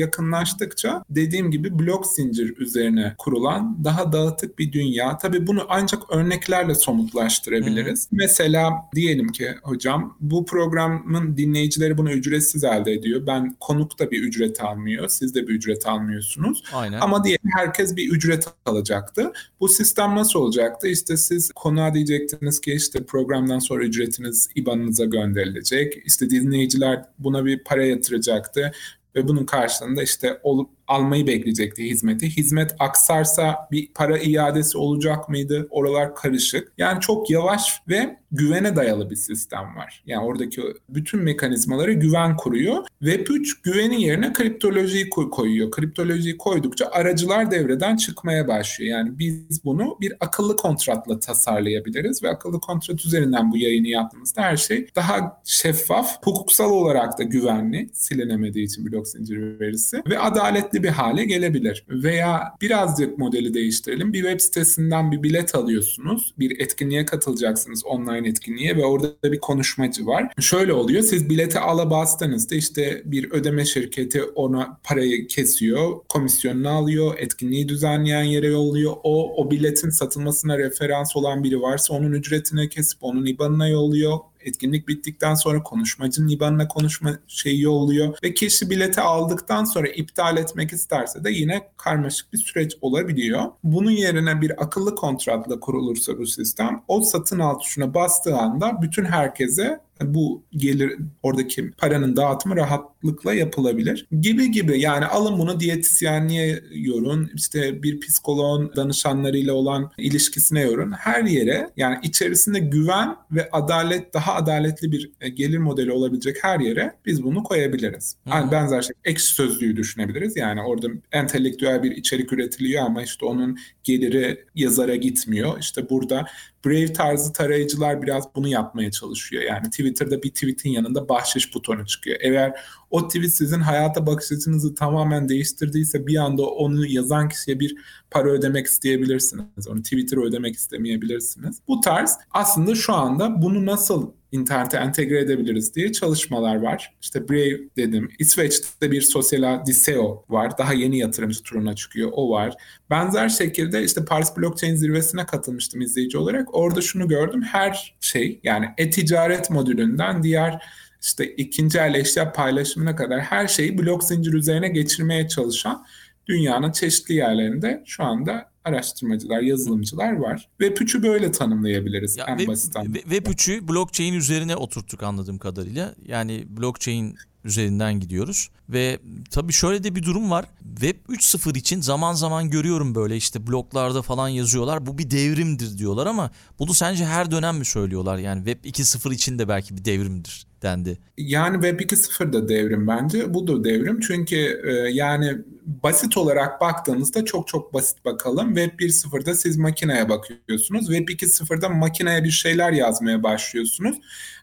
yakınlaştıkça 0.76 1.04
dediğim 1.10 1.50
gibi 1.50 1.78
blok 1.78 2.06
zincir 2.06 2.56
üzerine 2.58 3.14
kurulan 3.18 3.84
daha 3.84 4.12
dağıtık 4.12 4.58
bir 4.58 4.72
dünya. 4.72 5.18
Tabii 5.18 5.46
bunu 5.46 5.66
ancak 5.68 6.10
örneklerle 6.10 6.74
somutlaştırabiliriz. 6.74 8.10
Hmm. 8.10 8.18
Mesela 8.18 8.72
diyelim 8.94 9.28
ki 9.28 9.54
hocam 9.62 10.16
bu 10.20 10.46
programın 10.46 11.36
dinleyicileri 11.36 11.98
bunu 11.98 12.12
ücretsiz 12.12 12.64
elde 12.64 12.92
ediyor. 12.92 13.26
Ben 13.26 13.56
konuk 13.60 13.98
da 13.98 14.10
bir 14.10 14.22
ücret 14.22 14.60
almıyor. 14.60 15.08
Siz 15.08 15.34
de 15.34 15.48
bir 15.48 15.54
ücret 15.54 15.86
almıyorsunuz. 15.86 16.62
Aynen. 16.72 17.00
Ama 17.00 17.24
diyelim 17.24 17.50
herkes 17.56 17.96
bir 17.96 18.10
ücret 18.10 18.46
alacaktı. 18.66 19.32
Bu 19.60 19.68
sistem 19.68 20.14
nasıl 20.14 20.40
olacaktı? 20.40 20.88
İşte 20.88 21.16
siz 21.16 21.52
konuğa 21.52 21.94
diyecektiniz 21.94 22.60
ki 22.60 22.72
işte 22.72 23.04
programdan 23.04 23.58
sonra 23.58 23.84
ücretiniz 23.84 24.48
IBAN'ınıza 24.54 25.04
gönderilecek. 25.04 26.02
İşte 26.06 26.30
dinleyiciler 26.30 27.04
buna 27.18 27.44
bir 27.44 27.64
para 27.64 27.84
yatıracaktı 27.84 28.72
ve 29.16 29.28
bunun 29.28 29.44
karşılığında 29.44 30.02
işte 30.02 30.40
olup 30.42 30.70
almayı 30.88 31.26
bekleyecekti 31.26 31.84
hizmeti. 31.84 32.36
Hizmet 32.36 32.74
aksarsa 32.78 33.68
bir 33.72 33.88
para 33.94 34.18
iadesi 34.18 34.78
olacak 34.78 35.28
mıydı? 35.28 35.66
Oralar 35.70 36.14
karışık. 36.14 36.72
Yani 36.78 37.00
çok 37.00 37.30
yavaş 37.30 37.82
ve 37.88 38.16
güvene 38.32 38.76
dayalı 38.76 39.10
bir 39.10 39.16
sistem 39.16 39.76
var. 39.76 40.02
Yani 40.06 40.24
oradaki 40.24 40.62
bütün 40.88 41.20
mekanizmaları 41.20 41.92
güven 41.92 42.36
kuruyor. 42.36 42.84
Web 43.00 43.26
3 43.30 43.62
güvenin 43.62 43.98
yerine 43.98 44.32
kriptolojiyi 44.32 45.10
koyuyor. 45.10 45.70
Kriptolojiyi 45.70 46.38
koydukça 46.38 46.86
aracılar 46.86 47.50
devreden 47.50 47.96
çıkmaya 47.96 48.48
başlıyor. 48.48 48.98
Yani 48.98 49.18
biz 49.18 49.64
bunu 49.64 49.98
bir 50.00 50.12
akıllı 50.20 50.56
kontratla 50.56 51.20
tasarlayabiliriz 51.20 52.22
ve 52.22 52.28
akıllı 52.28 52.60
kontrat 52.60 53.04
üzerinden 53.04 53.52
bu 53.52 53.56
yayını 53.56 53.88
yaptığımızda 53.88 54.42
her 54.42 54.56
şey 54.56 54.86
daha 54.96 55.40
şeffaf, 55.44 56.16
hukuksal 56.24 56.70
olarak 56.70 57.18
da 57.18 57.22
güvenli, 57.22 57.90
silinemediği 57.92 58.66
için 58.66 58.86
blok 58.86 59.08
zinciri 59.08 59.60
verisi 59.60 60.02
ve 60.08 60.18
adaletli 60.18 60.75
ücretli 60.76 60.82
bir 60.82 60.88
hale 60.88 61.24
gelebilir. 61.24 61.84
Veya 61.88 62.54
birazcık 62.60 63.18
modeli 63.18 63.54
değiştirelim. 63.54 64.12
Bir 64.12 64.22
web 64.22 64.40
sitesinden 64.40 65.12
bir 65.12 65.22
bilet 65.22 65.54
alıyorsunuz. 65.54 66.34
Bir 66.38 66.60
etkinliğe 66.60 67.04
katılacaksınız 67.04 67.84
online 67.84 68.28
etkinliğe 68.28 68.76
ve 68.76 68.84
orada 68.84 69.32
bir 69.32 69.40
konuşmacı 69.40 70.06
var. 70.06 70.32
Şöyle 70.40 70.72
oluyor. 70.72 71.02
Siz 71.02 71.30
bileti 71.30 71.58
ala 71.58 71.90
bastığınızda 71.90 72.54
işte 72.54 73.02
bir 73.04 73.30
ödeme 73.30 73.64
şirketi 73.64 74.22
ona 74.22 74.80
parayı 74.84 75.26
kesiyor. 75.26 76.00
Komisyonunu 76.08 76.68
alıyor. 76.68 77.14
Etkinliği 77.18 77.68
düzenleyen 77.68 78.24
yere 78.24 78.46
yolluyor. 78.46 78.92
O, 79.02 79.44
o 79.44 79.50
biletin 79.50 79.90
satılmasına 79.90 80.58
referans 80.58 81.16
olan 81.16 81.44
biri 81.44 81.60
varsa 81.60 81.94
onun 81.94 82.12
ücretine 82.12 82.68
kesip 82.68 82.98
onun 83.00 83.26
IBAN'ına 83.26 83.68
yolluyor 83.68 84.18
etkinlik 84.46 84.88
bittikten 84.88 85.34
sonra 85.34 85.62
konuşmacının 85.62 86.28
IBAN'ına 86.28 86.68
konuşma 86.68 87.10
şeyi 87.26 87.60
yolluyor 87.60 88.18
ve 88.22 88.34
kişi 88.34 88.70
bileti 88.70 89.00
aldıktan 89.00 89.64
sonra 89.64 89.88
iptal 89.88 90.36
etmek 90.36 90.72
isterse 90.72 91.24
de 91.24 91.30
yine 91.30 91.68
karmaşık 91.76 92.32
bir 92.32 92.38
süreç 92.38 92.76
olabiliyor. 92.80 93.42
Bunun 93.64 93.90
yerine 93.90 94.40
bir 94.40 94.62
akıllı 94.62 94.94
kontratla 94.94 95.60
kurulursa 95.60 96.18
bu 96.18 96.26
sistem 96.26 96.82
o 96.88 97.00
satın 97.00 97.38
al 97.38 97.58
tuşuna 97.58 97.94
bastığı 97.94 98.36
anda 98.36 98.82
bütün 98.82 99.04
herkese 99.04 99.85
bu 100.02 100.44
gelir 100.50 100.92
oradaki 101.22 101.70
paranın 101.70 102.16
dağıtımı 102.16 102.56
rahat 102.56 102.96
rahatlıkla 103.06 103.34
yapılabilir. 103.34 104.06
Gibi 104.20 104.50
gibi 104.50 104.80
yani 104.80 105.06
alın 105.06 105.38
bunu 105.38 105.60
diyetisyenliğe 105.60 106.62
yorun, 106.72 107.30
işte 107.34 107.82
bir 107.82 108.00
psikoloğun 108.00 108.72
danışanlarıyla 108.76 109.52
olan 109.52 109.90
ilişkisine 109.98 110.60
yorun. 110.60 110.92
Her 110.92 111.24
yere 111.24 111.70
yani 111.76 111.98
içerisinde 112.02 112.58
güven 112.58 113.16
ve 113.30 113.48
adalet 113.52 114.14
daha 114.14 114.34
adaletli 114.34 114.92
bir 114.92 115.12
e, 115.20 115.28
gelir 115.28 115.58
modeli 115.58 115.92
olabilecek 115.92 116.36
her 116.42 116.60
yere 116.60 116.92
biz 117.06 117.22
bunu 117.22 117.42
koyabiliriz. 117.42 118.16
Yani 118.26 118.50
benzer 118.50 118.82
şey 118.82 118.94
ekşi 119.04 119.26
sözlüğü 119.26 119.76
düşünebiliriz. 119.76 120.36
Yani 120.36 120.62
orada 120.62 120.88
entelektüel 121.12 121.82
bir 121.82 121.90
içerik 121.90 122.32
üretiliyor 122.32 122.84
ama 122.84 123.02
işte 123.02 123.26
onun 123.26 123.58
geliri 123.84 124.44
yazara 124.54 124.96
gitmiyor. 124.96 125.58
İşte 125.60 125.90
burada 125.90 126.26
Brave 126.64 126.92
tarzı 126.92 127.32
tarayıcılar 127.32 128.02
biraz 128.02 128.24
bunu 128.34 128.48
yapmaya 128.48 128.90
çalışıyor. 128.90 129.42
Yani 129.42 129.70
Twitter'da 129.70 130.22
bir 130.22 130.30
tweetin 130.30 130.70
yanında 130.70 131.08
bahşiş 131.08 131.54
butonu 131.54 131.86
çıkıyor. 131.86 132.16
Eğer 132.20 132.60
o 132.90 133.08
tweet 133.08 133.34
sizin 133.34 133.60
hayata 133.60 134.06
bakış 134.06 134.32
açınızı 134.32 134.74
tamamen 134.74 135.28
değiştirdiyse 135.28 136.06
bir 136.06 136.16
anda 136.16 136.42
onu 136.42 136.86
yazan 136.86 137.28
kişiye 137.28 137.60
bir 137.60 137.76
para 138.10 138.28
ödemek 138.28 138.66
isteyebilirsiniz. 138.66 139.68
Onu 139.68 139.82
Twitter'a 139.82 140.20
ödemek 140.20 140.56
istemeyebilirsiniz. 140.56 141.60
Bu 141.68 141.80
tarz 141.80 142.18
aslında 142.30 142.74
şu 142.74 142.94
anda 142.94 143.42
bunu 143.42 143.66
nasıl 143.66 144.12
internete 144.32 144.76
entegre 144.76 145.20
edebiliriz 145.20 145.74
diye 145.74 145.92
çalışmalar 145.92 146.56
var. 146.56 146.94
İşte 147.02 147.28
Brave 147.28 147.60
dedim. 147.76 148.10
İsveç'te 148.18 148.90
bir 148.90 149.02
sosyal 149.02 149.66
Diseo 149.66 150.24
var. 150.28 150.58
Daha 150.58 150.72
yeni 150.72 150.98
yatırımcı 150.98 151.42
turuna 151.42 151.74
çıkıyor. 151.74 152.10
O 152.12 152.30
var. 152.30 152.54
Benzer 152.90 153.28
şekilde 153.28 153.84
işte 153.84 154.04
Paris 154.04 154.36
Blockchain 154.36 154.76
zirvesine 154.76 155.26
katılmıştım 155.26 155.80
izleyici 155.80 156.18
olarak. 156.18 156.54
Orada 156.54 156.80
şunu 156.80 157.08
gördüm. 157.08 157.42
Her 157.42 157.96
şey 158.00 158.40
yani 158.42 158.66
e-ticaret 158.78 159.50
modülünden 159.50 160.22
diğer 160.22 160.62
işte 161.02 161.34
ikinci 161.34 161.78
el 161.78 161.94
eşya 161.94 162.32
paylaşımına 162.32 162.96
kadar 162.96 163.20
her 163.20 163.48
şeyi 163.48 163.78
blok 163.78 164.04
zincir 164.04 164.32
üzerine 164.32 164.68
geçirmeye 164.68 165.28
çalışan 165.28 165.86
dünyanın 166.26 166.72
çeşitli 166.72 167.14
yerlerinde 167.14 167.82
şu 167.86 168.04
anda 168.04 168.50
araştırmacılar, 168.64 169.40
yazılımcılar 169.40 170.12
var. 170.12 170.48
Web 170.60 170.76
3'ü 170.76 171.02
böyle 171.02 171.32
tanımlayabiliriz 171.32 172.16
ya 172.16 172.24
en 172.28 172.36
web, 172.36 172.48
basit 172.48 172.74
Web 172.84 173.26
3'ü 173.26 173.68
blockchain 173.68 174.14
üzerine 174.14 174.56
oturttuk 174.56 175.02
anladığım 175.02 175.38
kadarıyla. 175.38 175.94
Yani 176.06 176.44
blockchain 176.48 177.16
üzerinden 177.44 178.00
gidiyoruz. 178.00 178.48
Ve 178.68 178.98
tabii 179.30 179.52
şöyle 179.52 179.84
de 179.84 179.94
bir 179.94 180.02
durum 180.02 180.30
var. 180.30 180.44
Web 180.80 180.96
3.0 181.08 181.58
için 181.58 181.80
zaman 181.80 182.12
zaman 182.14 182.50
görüyorum 182.50 182.94
böyle 182.94 183.16
işte 183.16 183.46
bloglarda 183.46 184.02
falan 184.02 184.28
yazıyorlar. 184.28 184.86
Bu 184.86 184.98
bir 184.98 185.10
devrimdir 185.10 185.78
diyorlar 185.78 186.06
ama 186.06 186.30
bunu 186.58 186.74
sence 186.74 187.04
her 187.04 187.30
dönem 187.30 187.56
mi 187.56 187.64
söylüyorlar? 187.64 188.18
Yani 188.18 188.44
Web 188.44 188.64
2.0 188.64 189.14
için 189.14 189.38
de 189.38 189.48
belki 189.48 189.76
bir 189.76 189.84
devrimdir 189.84 190.45
dendi. 190.62 190.98
Yani 191.18 191.54
Web 191.54 191.80
2.0 191.80 192.32
da 192.32 192.48
devrim 192.48 192.86
bence. 192.86 193.34
Bu 193.34 193.46
da 193.46 193.64
devrim. 193.64 194.00
Çünkü 194.00 194.62
e, 194.66 194.72
yani 194.72 195.38
basit 195.66 196.16
olarak 196.16 196.60
baktığınızda 196.60 197.24
çok 197.24 197.48
çok 197.48 197.74
basit 197.74 198.04
bakalım. 198.04 198.54
Web 198.54 198.80
1.0'da 198.80 199.34
siz 199.34 199.56
makineye 199.56 200.08
bakıyorsunuz. 200.08 200.86
Web 200.86 201.08
2.0'da 201.08 201.68
makineye 201.68 202.24
bir 202.24 202.30
şeyler 202.30 202.72
yazmaya 202.72 203.22
başlıyorsunuz. 203.22 203.96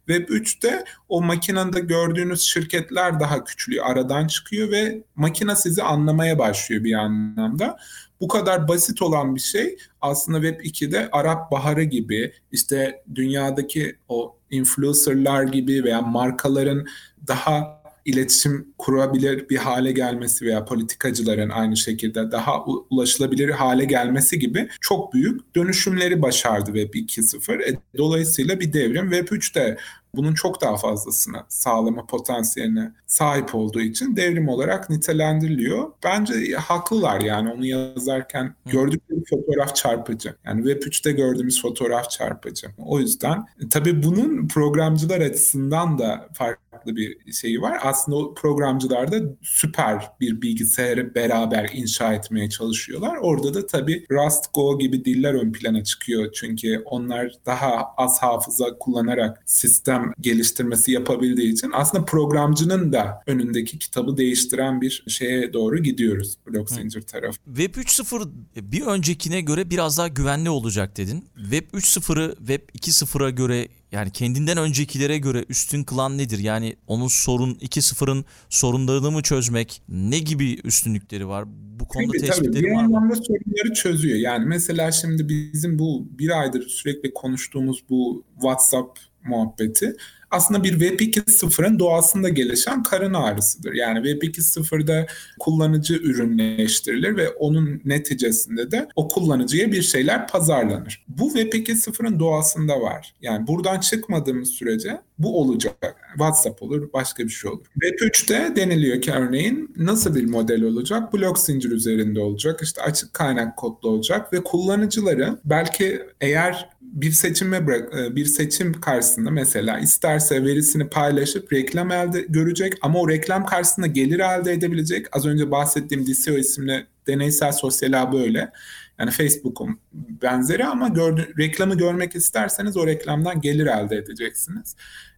Web 0.07 0.29
3'te 0.29 0.83
o 1.09 1.21
makinede 1.21 1.79
gördüğünüz 1.79 2.41
şirketler 2.41 3.19
daha 3.19 3.43
küçülüyor, 3.43 3.85
aradan 3.85 4.27
çıkıyor 4.27 4.71
ve 4.71 5.03
makine 5.15 5.55
sizi 5.55 5.83
anlamaya 5.83 6.39
başlıyor 6.39 6.83
bir 6.83 6.93
anlamda. 6.93 7.77
Bu 8.21 8.27
kadar 8.27 8.67
basit 8.67 9.01
olan 9.01 9.35
bir 9.35 9.39
şey 9.39 9.77
aslında 10.01 10.41
Web 10.41 10.59
2'de 10.59 11.09
Arap 11.11 11.51
Baharı 11.51 11.83
gibi 11.83 12.33
işte 12.51 13.03
dünyadaki 13.15 13.95
o 14.09 14.35
influencerlar 14.53 15.43
gibi 15.43 15.83
veya 15.83 16.01
markaların 16.01 16.87
daha 17.27 17.82
iletişim 18.05 18.73
kurabilir 18.77 19.49
bir 19.49 19.57
hale 19.57 19.91
gelmesi 19.91 20.45
veya 20.45 20.65
politikacıların 20.65 21.49
aynı 21.49 21.77
şekilde 21.77 22.31
daha 22.31 22.65
ulaşılabilir 22.89 23.49
hale 23.49 23.85
gelmesi 23.85 24.39
gibi 24.39 24.69
çok 24.81 25.13
büyük 25.13 25.55
dönüşümleri 25.55 26.21
başardı 26.21 26.65
Web 26.65 26.93
2.0. 26.93 27.63
E, 27.63 27.77
dolayısıyla 27.97 28.59
bir 28.59 28.73
devrim 28.73 29.11
Web 29.11 29.27
3 29.31 29.55
de 29.55 29.77
bunun 30.15 30.33
çok 30.33 30.61
daha 30.61 30.77
fazlasını 30.77 31.43
sağlama 31.47 32.05
potansiyeline 32.05 32.91
sahip 33.07 33.55
olduğu 33.55 33.81
için 33.81 34.15
devrim 34.15 34.47
olarak 34.47 34.89
nitelendiriliyor. 34.89 35.91
Bence 36.03 36.55
haklılar 36.55 37.21
yani 37.21 37.51
onu 37.51 37.65
yazarken 37.65 38.55
gördükleri 38.65 39.23
fotoğraf 39.29 39.75
çarpıcı. 39.75 40.35
Yani 40.45 40.63
Web 40.63 40.83
3'te 40.83 41.11
gördüğümüz 41.11 41.61
fotoğraf 41.61 42.09
çarpıcı. 42.09 42.67
O 42.77 42.99
yüzden 42.99 43.37
e, 43.37 43.69
tabii 43.69 44.03
bunun 44.03 44.47
programcılar 44.47 45.21
açısından 45.21 45.99
da 45.99 46.29
farklı 46.33 46.72
bir 46.85 47.33
şeyi 47.33 47.61
var. 47.61 47.77
Aslında 47.83 48.17
o 48.17 48.33
programcılar 48.33 49.11
da 49.11 49.17
süper 49.41 50.09
bir 50.19 50.41
bilgisayarı 50.41 51.15
beraber 51.15 51.69
inşa 51.73 52.13
etmeye 52.13 52.49
çalışıyorlar. 52.49 53.17
Orada 53.21 53.53
da 53.53 53.65
tabii 53.65 54.05
Rust, 54.11 54.53
Go 54.53 54.79
gibi 54.79 55.05
diller 55.05 55.33
ön 55.33 55.51
plana 55.51 55.83
çıkıyor. 55.83 56.31
Çünkü 56.33 56.81
onlar 56.85 57.31
daha 57.45 57.85
az 57.97 58.21
hafıza 58.21 58.77
kullanarak 58.79 59.43
sistem 59.45 59.93
sistem 59.93 60.13
geliştirmesi 60.21 60.91
yapabildiği 60.91 61.53
için 61.53 61.71
aslında 61.73 62.05
programcının 62.05 62.93
da 62.93 63.23
önündeki 63.27 63.79
kitabı 63.79 64.17
değiştiren 64.17 64.81
bir 64.81 65.03
şeye 65.07 65.53
doğru 65.53 65.77
gidiyoruz 65.77 66.37
blok 66.47 66.69
zincir 66.69 67.01
tarafı. 67.01 67.37
Web 67.45 67.75
3.0 67.75 68.29
bir 68.55 68.81
öncekine 68.81 69.41
göre 69.41 69.69
biraz 69.69 69.97
daha 69.97 70.07
güvenli 70.07 70.49
olacak 70.49 70.97
dedin. 70.97 71.25
Web 71.35 71.65
3.0'ı 71.73 72.35
Web 72.37 72.61
2.0'a 72.69 73.29
göre 73.29 73.67
yani 73.93 74.11
kendinden 74.11 74.57
öncekilere 74.57 75.17
göre 75.17 75.45
üstün 75.49 75.83
kılan 75.83 76.17
nedir? 76.17 76.39
Yani 76.39 76.75
onun 76.87 77.07
sorun 77.07 77.53
2.0'ın 77.53 78.25
sorunlarını 78.49 79.11
mı 79.11 79.21
çözmek? 79.21 79.81
Ne 79.89 80.19
gibi 80.19 80.59
üstünlükleri 80.63 81.27
var? 81.27 81.45
Bu 81.79 81.87
konuda 81.87 82.11
tabii, 82.11 82.25
tespitleri 82.25 82.53
tabii. 82.53 82.63
Bir 82.63 82.71
var 82.75 82.83
mı? 82.83 82.89
Bir 82.89 82.95
anlamda 82.95 83.15
sorunları 83.15 83.73
çözüyor. 83.73 84.17
Yani 84.17 84.45
mesela 84.45 84.91
şimdi 84.91 85.29
bizim 85.29 85.79
bu 85.79 86.07
bir 86.19 86.41
aydır 86.41 86.67
sürekli 86.67 87.13
konuştuğumuz 87.13 87.83
bu 87.89 88.23
WhatsApp 88.33 88.99
muhabbeti 89.25 89.95
aslında 90.33 90.63
bir 90.63 90.79
Web 90.79 90.99
2.0'ın 90.99 91.79
doğasında 91.79 92.29
gelişen 92.29 92.83
karın 92.83 93.13
ağrısıdır. 93.13 93.73
Yani 93.73 94.09
Web 94.09 94.21
2.0'da 94.21 95.05
kullanıcı 95.39 95.93
ürünleştirilir 95.93 97.17
ve 97.17 97.29
onun 97.29 97.81
neticesinde 97.85 98.71
de 98.71 98.87
o 98.95 99.07
kullanıcıya 99.07 99.71
bir 99.71 99.81
şeyler 99.81 100.27
pazarlanır. 100.27 101.05
Bu 101.07 101.33
Web 101.33 101.53
2.0'ın 101.53 102.19
doğasında 102.19 102.81
var. 102.81 103.13
Yani 103.21 103.47
buradan 103.47 103.79
çıkmadığımız 103.79 104.49
sürece 104.49 105.01
bu 105.17 105.41
olacak. 105.41 105.95
WhatsApp 106.13 106.63
olur, 106.63 106.93
başka 106.93 107.23
bir 107.23 107.29
şey 107.29 107.51
olur. 107.51 107.65
Web 107.73 107.99
3'te 107.99 108.55
deniliyor 108.55 109.01
ki 109.01 109.11
örneğin 109.11 109.73
nasıl 109.77 110.15
bir 110.15 110.25
model 110.25 110.63
olacak? 110.63 111.13
Blok 111.13 111.39
zincir 111.39 111.71
üzerinde 111.71 112.19
olacak. 112.19 112.59
İşte 112.63 112.81
açık 112.81 113.13
kaynak 113.13 113.57
kodlu 113.57 113.89
olacak 113.89 114.33
ve 114.33 114.43
kullanıcıları 114.43 115.39
belki 115.45 116.01
eğer 116.21 116.69
bir 116.93 117.11
seçime 117.11 117.67
bırak, 117.67 117.93
e, 117.99 118.15
bir 118.15 118.25
seçim 118.25 118.81
karşısında 118.81 119.31
mesela 119.31 119.79
isterse 119.79 120.43
verisini 120.43 120.89
paylaşıp 120.89 121.53
reklam 121.53 121.91
elde 121.91 122.21
görecek 122.21 122.73
ama 122.81 122.99
o 122.99 123.09
reklam 123.09 123.45
karşısında 123.45 123.87
gelir 123.87 124.19
elde 124.19 124.53
edebilecek. 124.53 125.07
Az 125.11 125.25
önce 125.25 125.51
bahsettiğim 125.51 126.07
DCO 126.07 126.37
isimli 126.37 126.85
deneysel 127.07 127.51
sosyal 127.51 128.03
ağ 128.03 128.13
böyle. 128.13 128.51
Yani 128.99 129.11
Facebook'un 129.11 129.79
benzeri 129.93 130.65
ama 130.65 130.87
gördü, 130.87 131.33
reklamı 131.39 131.77
görmek 131.77 132.15
isterseniz 132.15 132.77
o 132.77 132.87
reklamdan 132.87 133.41
gelir 133.41 133.65
elde 133.65 133.95
edeceksiniz. 133.95 134.75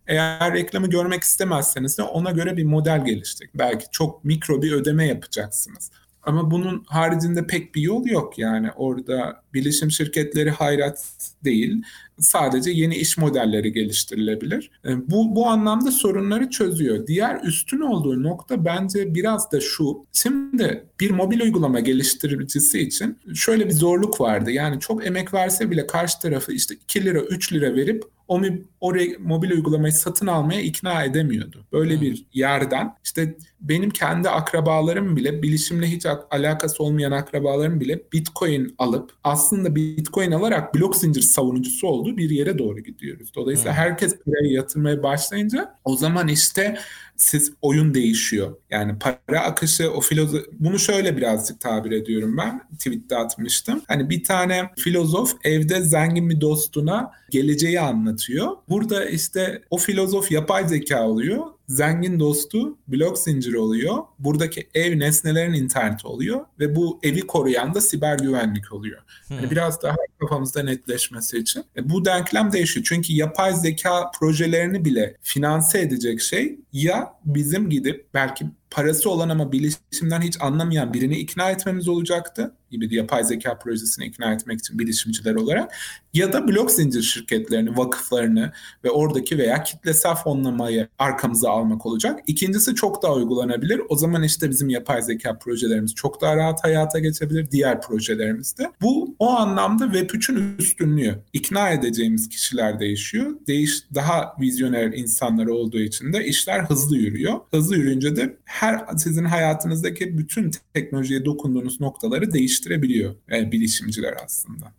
Eğer 0.08 0.53
reklamı 0.53 0.89
görmek 0.89 1.24
istemezseniz 1.24 1.98
de 1.98 2.03
ona 2.03 2.32
göre 2.32 2.58
bir 2.58 2.63
model 2.63 3.05
geliştirecek. 3.05 3.55
Belki 3.55 3.86
çok 3.91 4.24
mikro 4.24 4.62
bir 4.62 4.72
ödeme 4.72 5.08
yapacaksınız. 5.08 5.91
Ama 6.25 6.51
bunun 6.51 6.84
haricinde 6.88 7.48
pek 7.48 7.75
bir 7.75 7.82
yol 7.82 8.05
yok 8.05 8.38
yani 8.38 8.72
orada 8.75 9.41
bilişim 9.53 9.91
şirketleri 9.91 10.51
hayrat 10.51 11.05
değil 11.44 11.84
sadece 12.20 12.72
yeni 12.72 12.96
iş 12.96 13.17
modelleri 13.17 13.74
geliştirilebilir. 13.74 14.72
E, 14.86 15.12
bu, 15.12 15.36
bu 15.36 15.48
anlamda 15.48 15.91
sorunları 15.91 16.50
çözüyor. 16.50 17.08
Diğer 17.08 17.41
üstün 17.44 17.82
olduğu 17.82 18.24
nokta 18.24 18.65
bence 18.65 19.15
biraz 19.15 19.51
da 19.51 19.62
şu. 19.62 20.05
Şimdi 20.13 20.86
bir 21.00 21.12
mobil 21.12 21.41
uygulama 21.41 21.79
geliştiricisi 21.79 22.79
için 22.79 23.17
şöyle 23.36 23.65
bir 23.65 23.74
zorluk 23.74 24.22
vardı. 24.22 24.51
Yani 24.51 24.79
çok 24.79 25.08
emek 25.08 25.34
verse 25.34 25.72
bile 25.72 25.88
karşı 25.88 26.20
tarafı 26.20 26.53
işte 26.53 26.75
2 26.75 27.05
lira 27.05 27.20
3 27.20 27.53
lira 27.53 27.75
verip 27.75 28.03
o, 28.27 28.41
o 28.82 28.94
mobil 29.20 29.51
uygulamayı 29.51 29.94
satın 29.94 30.27
almaya 30.27 30.62
ikna 30.62 31.03
edemiyordu. 31.03 31.65
Böyle 31.72 31.96
hmm. 31.96 32.01
bir 32.01 32.25
yerden 32.34 32.96
işte 33.03 33.38
benim 33.62 33.89
kendi 33.89 34.29
akrabalarım 34.29 35.15
bile 35.15 35.44
bilişimle 35.44 35.88
hiç 35.88 36.05
alakası 36.32 36.84
olmayan 36.84 37.12
akrabalarım 37.12 37.79
bile 37.79 38.01
Bitcoin 38.13 38.75
alıp 38.77 39.13
aslında 39.24 39.75
Bitcoin 39.75 40.32
alarak 40.32 40.75
blok 40.75 40.96
zincir 40.96 41.22
savunucusu 41.22 41.88
olduğu 41.88 42.17
bir 42.17 42.29
yere 42.29 42.58
doğru 42.58 42.79
gidiyoruz. 42.79 43.32
Dolayısıyla 43.36 43.72
hmm. 43.72 43.84
herkes 43.84 44.15
parayı 44.25 44.51
yatırmaya 44.51 45.03
başlayınca 45.03 45.75
o 45.84 45.96
zaman 45.96 46.27
işte 46.27 46.77
siz 47.17 47.53
oyun 47.62 47.93
değişiyor. 47.93 48.55
Yani 48.69 49.00
para 49.00 49.41
akışı 49.41 49.91
o 49.91 50.01
filozof 50.01 50.45
bunu 50.60 50.79
şöyle 50.79 51.17
birazcık 51.17 51.60
tabir 51.60 51.91
ediyorum 51.91 52.38
ben. 52.38 52.62
Tweet'te 52.77 53.17
atmıştım. 53.17 53.81
Hani 53.88 54.10
bir 54.10 54.24
tane 54.24 54.69
filozof 54.77 55.34
evde 55.43 55.81
zengin 55.81 56.29
bir 56.29 56.41
dostuna 56.41 57.12
geleceği 57.29 57.79
anlatıyor. 57.79 58.57
Burada 58.69 59.05
işte 59.05 59.62
o 59.69 59.77
filozof 59.77 60.31
yapay 60.31 60.67
zeka 60.67 61.07
oluyor 61.07 61.55
zengin 61.67 62.19
dostu 62.19 62.77
blok 62.88 63.17
zinciri 63.17 63.57
oluyor. 63.57 63.98
Buradaki 64.19 64.69
ev 64.74 65.00
nesnelerin 65.00 65.53
interneti 65.53 66.07
oluyor 66.07 66.45
ve 66.60 66.75
bu 66.75 67.00
evi 67.03 67.22
koruyan 67.22 67.74
da 67.74 67.81
siber 67.81 68.19
güvenlik 68.19 68.74
oluyor. 68.74 69.01
Yani 69.29 69.41
hmm. 69.41 69.50
biraz 69.51 69.81
daha 69.81 69.95
kafamızda 70.19 70.63
netleşmesi 70.63 71.38
için. 71.38 71.63
E, 71.77 71.89
bu 71.89 72.05
denklem 72.05 72.51
değişiyor. 72.51 72.86
Çünkü 72.89 73.13
yapay 73.13 73.53
zeka 73.55 74.12
projelerini 74.19 74.86
bile 74.86 75.17
finanse 75.22 75.79
edecek 75.79 76.22
şey 76.22 76.60
ya 76.74 77.13
bizim 77.25 77.69
gidip 77.69 78.07
belki 78.13 78.45
parası 78.72 79.10
olan 79.10 79.29
ama 79.29 79.51
bilişimden 79.51 80.22
hiç 80.22 80.41
anlamayan 80.41 80.93
birini 80.93 81.17
ikna 81.17 81.51
etmemiz 81.51 81.88
olacaktı 81.88 82.55
gibi 82.79 82.96
yapay 82.96 83.24
zeka 83.24 83.58
projesini 83.58 84.05
ikna 84.05 84.34
etmek 84.34 84.60
için 84.60 84.79
bilişimciler 84.79 85.36
olarak 85.36 85.72
ya 86.15 86.34
da 86.34 86.48
blok 86.48 86.72
zincir 86.72 87.01
şirketlerini, 87.01 87.77
vakıflarını 87.77 88.51
ve 88.84 88.89
oradaki 88.91 89.38
veya 89.38 89.63
kitlesel 89.63 90.15
fonlamayı 90.15 90.88
arkamıza 91.00 91.50
almak 91.50 91.86
olacak. 91.86 92.20
İkincisi 92.27 92.75
çok 92.75 93.03
daha 93.03 93.13
uygulanabilir. 93.13 93.82
O 93.89 93.96
zaman 93.96 94.24
işte 94.24 94.50
bizim 94.50 94.70
yapay 94.70 95.01
zeka 95.01 95.39
projelerimiz 95.39 95.96
çok 95.96 96.22
daha 96.22 96.36
rahat 96.36 96.63
hayata 96.63 97.00
geçebilir. 97.00 97.51
Diğer 97.51 97.82
projelerimizde. 97.82 98.72
Bu 98.82 99.15
o 99.20 99.29
anlamda 99.29 99.86
Web3'ün 99.86 100.58
üstünlüğü. 100.60 101.20
İkna 101.34 101.70
edeceğimiz 101.70 102.29
kişiler 102.29 102.79
değişiyor. 102.79 103.32
Değiş 103.48 103.84
daha 103.96 104.36
vizyoner 104.39 104.94
insanlar 104.94 105.46
olduğu 105.46 105.79
için 105.79 106.13
de 106.13 106.25
işler 106.25 106.60
hızlı 106.60 106.98
yürüyor. 106.98 107.39
Hızlı 107.51 107.77
yürüyünce 107.77 108.15
de 108.15 108.38
her 108.46 108.86
sizin 108.98 109.25
hayatınızdaki 109.25 110.17
bütün 110.17 110.51
teknolojiye 110.74 111.25
dokunduğunuz 111.25 111.82
noktaları 111.82 112.34
değiştirebiliyor 112.65 113.15
yani 113.29 113.51
bilişimciler 113.51 114.13
aslında. 114.25 114.74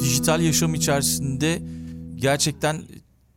dijital 0.00 0.40
yaşam 0.40 0.74
içerisinde 0.74 1.62
gerçekten 2.14 2.82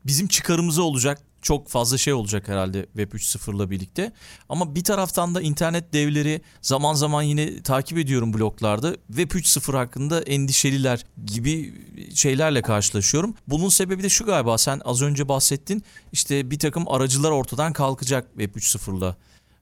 bizim 0.08 0.28
çıkarımıza 0.28 0.82
olacak 0.82 1.22
çok 1.42 1.68
fazla 1.68 1.98
şey 1.98 2.14
olacak 2.14 2.48
herhalde 2.48 2.86
Web 2.86 3.12
3.0'la 3.12 3.70
birlikte. 3.70 4.12
Ama 4.50 4.76
bir 4.76 4.84
taraftan 4.84 5.36
da 5.36 5.42
internet 5.42 5.94
devleri 5.94 6.42
zaman 6.62 6.94
zaman 6.94 7.22
yine 7.22 7.62
takip 7.62 7.98
ediyorum 7.98 8.34
bloglarda. 8.34 8.96
Web 9.08 9.32
3.0 9.32 9.76
hakkında 9.78 10.22
endişeliler 10.22 11.06
gibi 11.26 11.74
şeylerle 12.16 12.62
karşılaşıyorum. 12.62 13.36
Bunun 13.48 13.70
sebebi 13.70 14.04
de 14.04 14.10
şu 14.10 14.26
galiba 14.26 14.58
sen 14.58 14.82
az 14.86 15.02
önce 15.02 15.30
bahsettin. 15.30 15.84
İşte 16.12 16.52
bir 16.52 16.60
takım 16.60 16.88
aracılar 16.88 17.32
ortadan 17.32 17.74
kalkacak 17.74 18.28
Web 18.38 18.56
3.0'la 18.56 19.16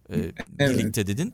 e, 0.09 0.15
evet. 0.59 0.79
birlikte 0.79 1.07
dedin. 1.07 1.33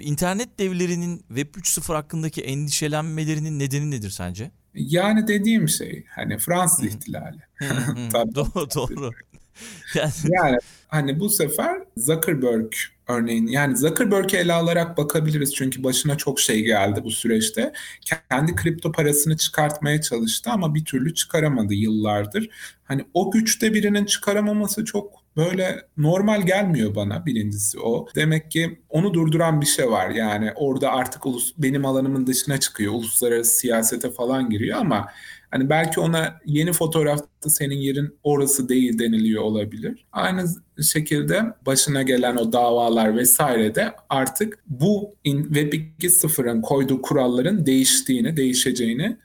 İnternet 0.00 0.58
devlerinin 0.58 1.18
Web 1.28 1.54
3.0 1.54 1.94
hakkındaki 1.94 2.42
endişelenmelerinin 2.42 3.58
nedeni 3.58 3.90
nedir 3.90 4.10
sence? 4.10 4.50
Yani 4.74 5.28
dediğim 5.28 5.68
şey 5.68 6.04
hani 6.08 6.38
Fransız 6.38 6.84
ihtilali. 6.84 7.38
doğru 8.34 8.68
doğru. 8.74 9.10
yani. 9.94 10.12
yani 10.28 10.58
hani 10.88 11.20
bu 11.20 11.30
sefer 11.30 11.82
Zuckerberg 11.96 12.72
örneğin 13.08 13.46
yani 13.46 13.76
Zuckerberg'i 13.76 14.36
ele 14.36 14.52
alarak 14.52 14.98
bakabiliriz 14.98 15.54
çünkü 15.54 15.84
başına 15.84 16.16
çok 16.16 16.40
şey 16.40 16.62
geldi 16.62 17.00
bu 17.04 17.10
süreçte. 17.10 17.72
Kendi 18.00 18.54
kripto 18.54 18.92
parasını 18.92 19.36
çıkartmaya 19.36 20.00
çalıştı 20.00 20.50
ama 20.50 20.74
bir 20.74 20.84
türlü 20.84 21.14
çıkaramadı 21.14 21.74
yıllardır. 21.74 22.48
Hani 22.84 23.04
o 23.14 23.30
güçte 23.30 23.74
birinin 23.74 24.04
çıkaramaması 24.04 24.84
çok 24.84 25.21
böyle 25.36 25.86
normal 25.96 26.42
gelmiyor 26.42 26.94
bana 26.94 27.26
birincisi 27.26 27.80
o. 27.80 28.06
Demek 28.16 28.50
ki 28.50 28.80
onu 28.88 29.14
durduran 29.14 29.60
bir 29.60 29.66
şey 29.66 29.90
var. 29.90 30.10
Yani 30.10 30.52
orada 30.54 30.92
artık 30.92 31.26
ulus, 31.26 31.52
benim 31.58 31.86
alanımın 31.86 32.26
dışına 32.26 32.60
çıkıyor. 32.60 32.92
Uluslararası 32.92 33.58
siyasete 33.58 34.10
falan 34.10 34.50
giriyor 34.50 34.78
ama 34.78 35.08
hani 35.50 35.70
belki 35.70 36.00
ona 36.00 36.40
yeni 36.46 36.72
fotoğrafta 36.72 37.50
senin 37.50 37.76
yerin 37.76 38.18
orası 38.22 38.68
değil 38.68 38.98
deniliyor 38.98 39.42
olabilir. 39.42 40.06
Aynı 40.12 40.44
şekilde 40.82 41.42
başına 41.66 42.02
gelen 42.02 42.36
o 42.36 42.52
davalar 42.52 43.16
vesaire 43.16 43.74
de 43.74 43.92
artık 44.08 44.58
bu 44.66 45.14
Web 45.24 45.72
2.0'ın 45.72 46.62
koyduğu 46.62 47.02
kuralların 47.02 47.66
değiştiğini, 47.66 48.36
değişeceğini 48.36 49.16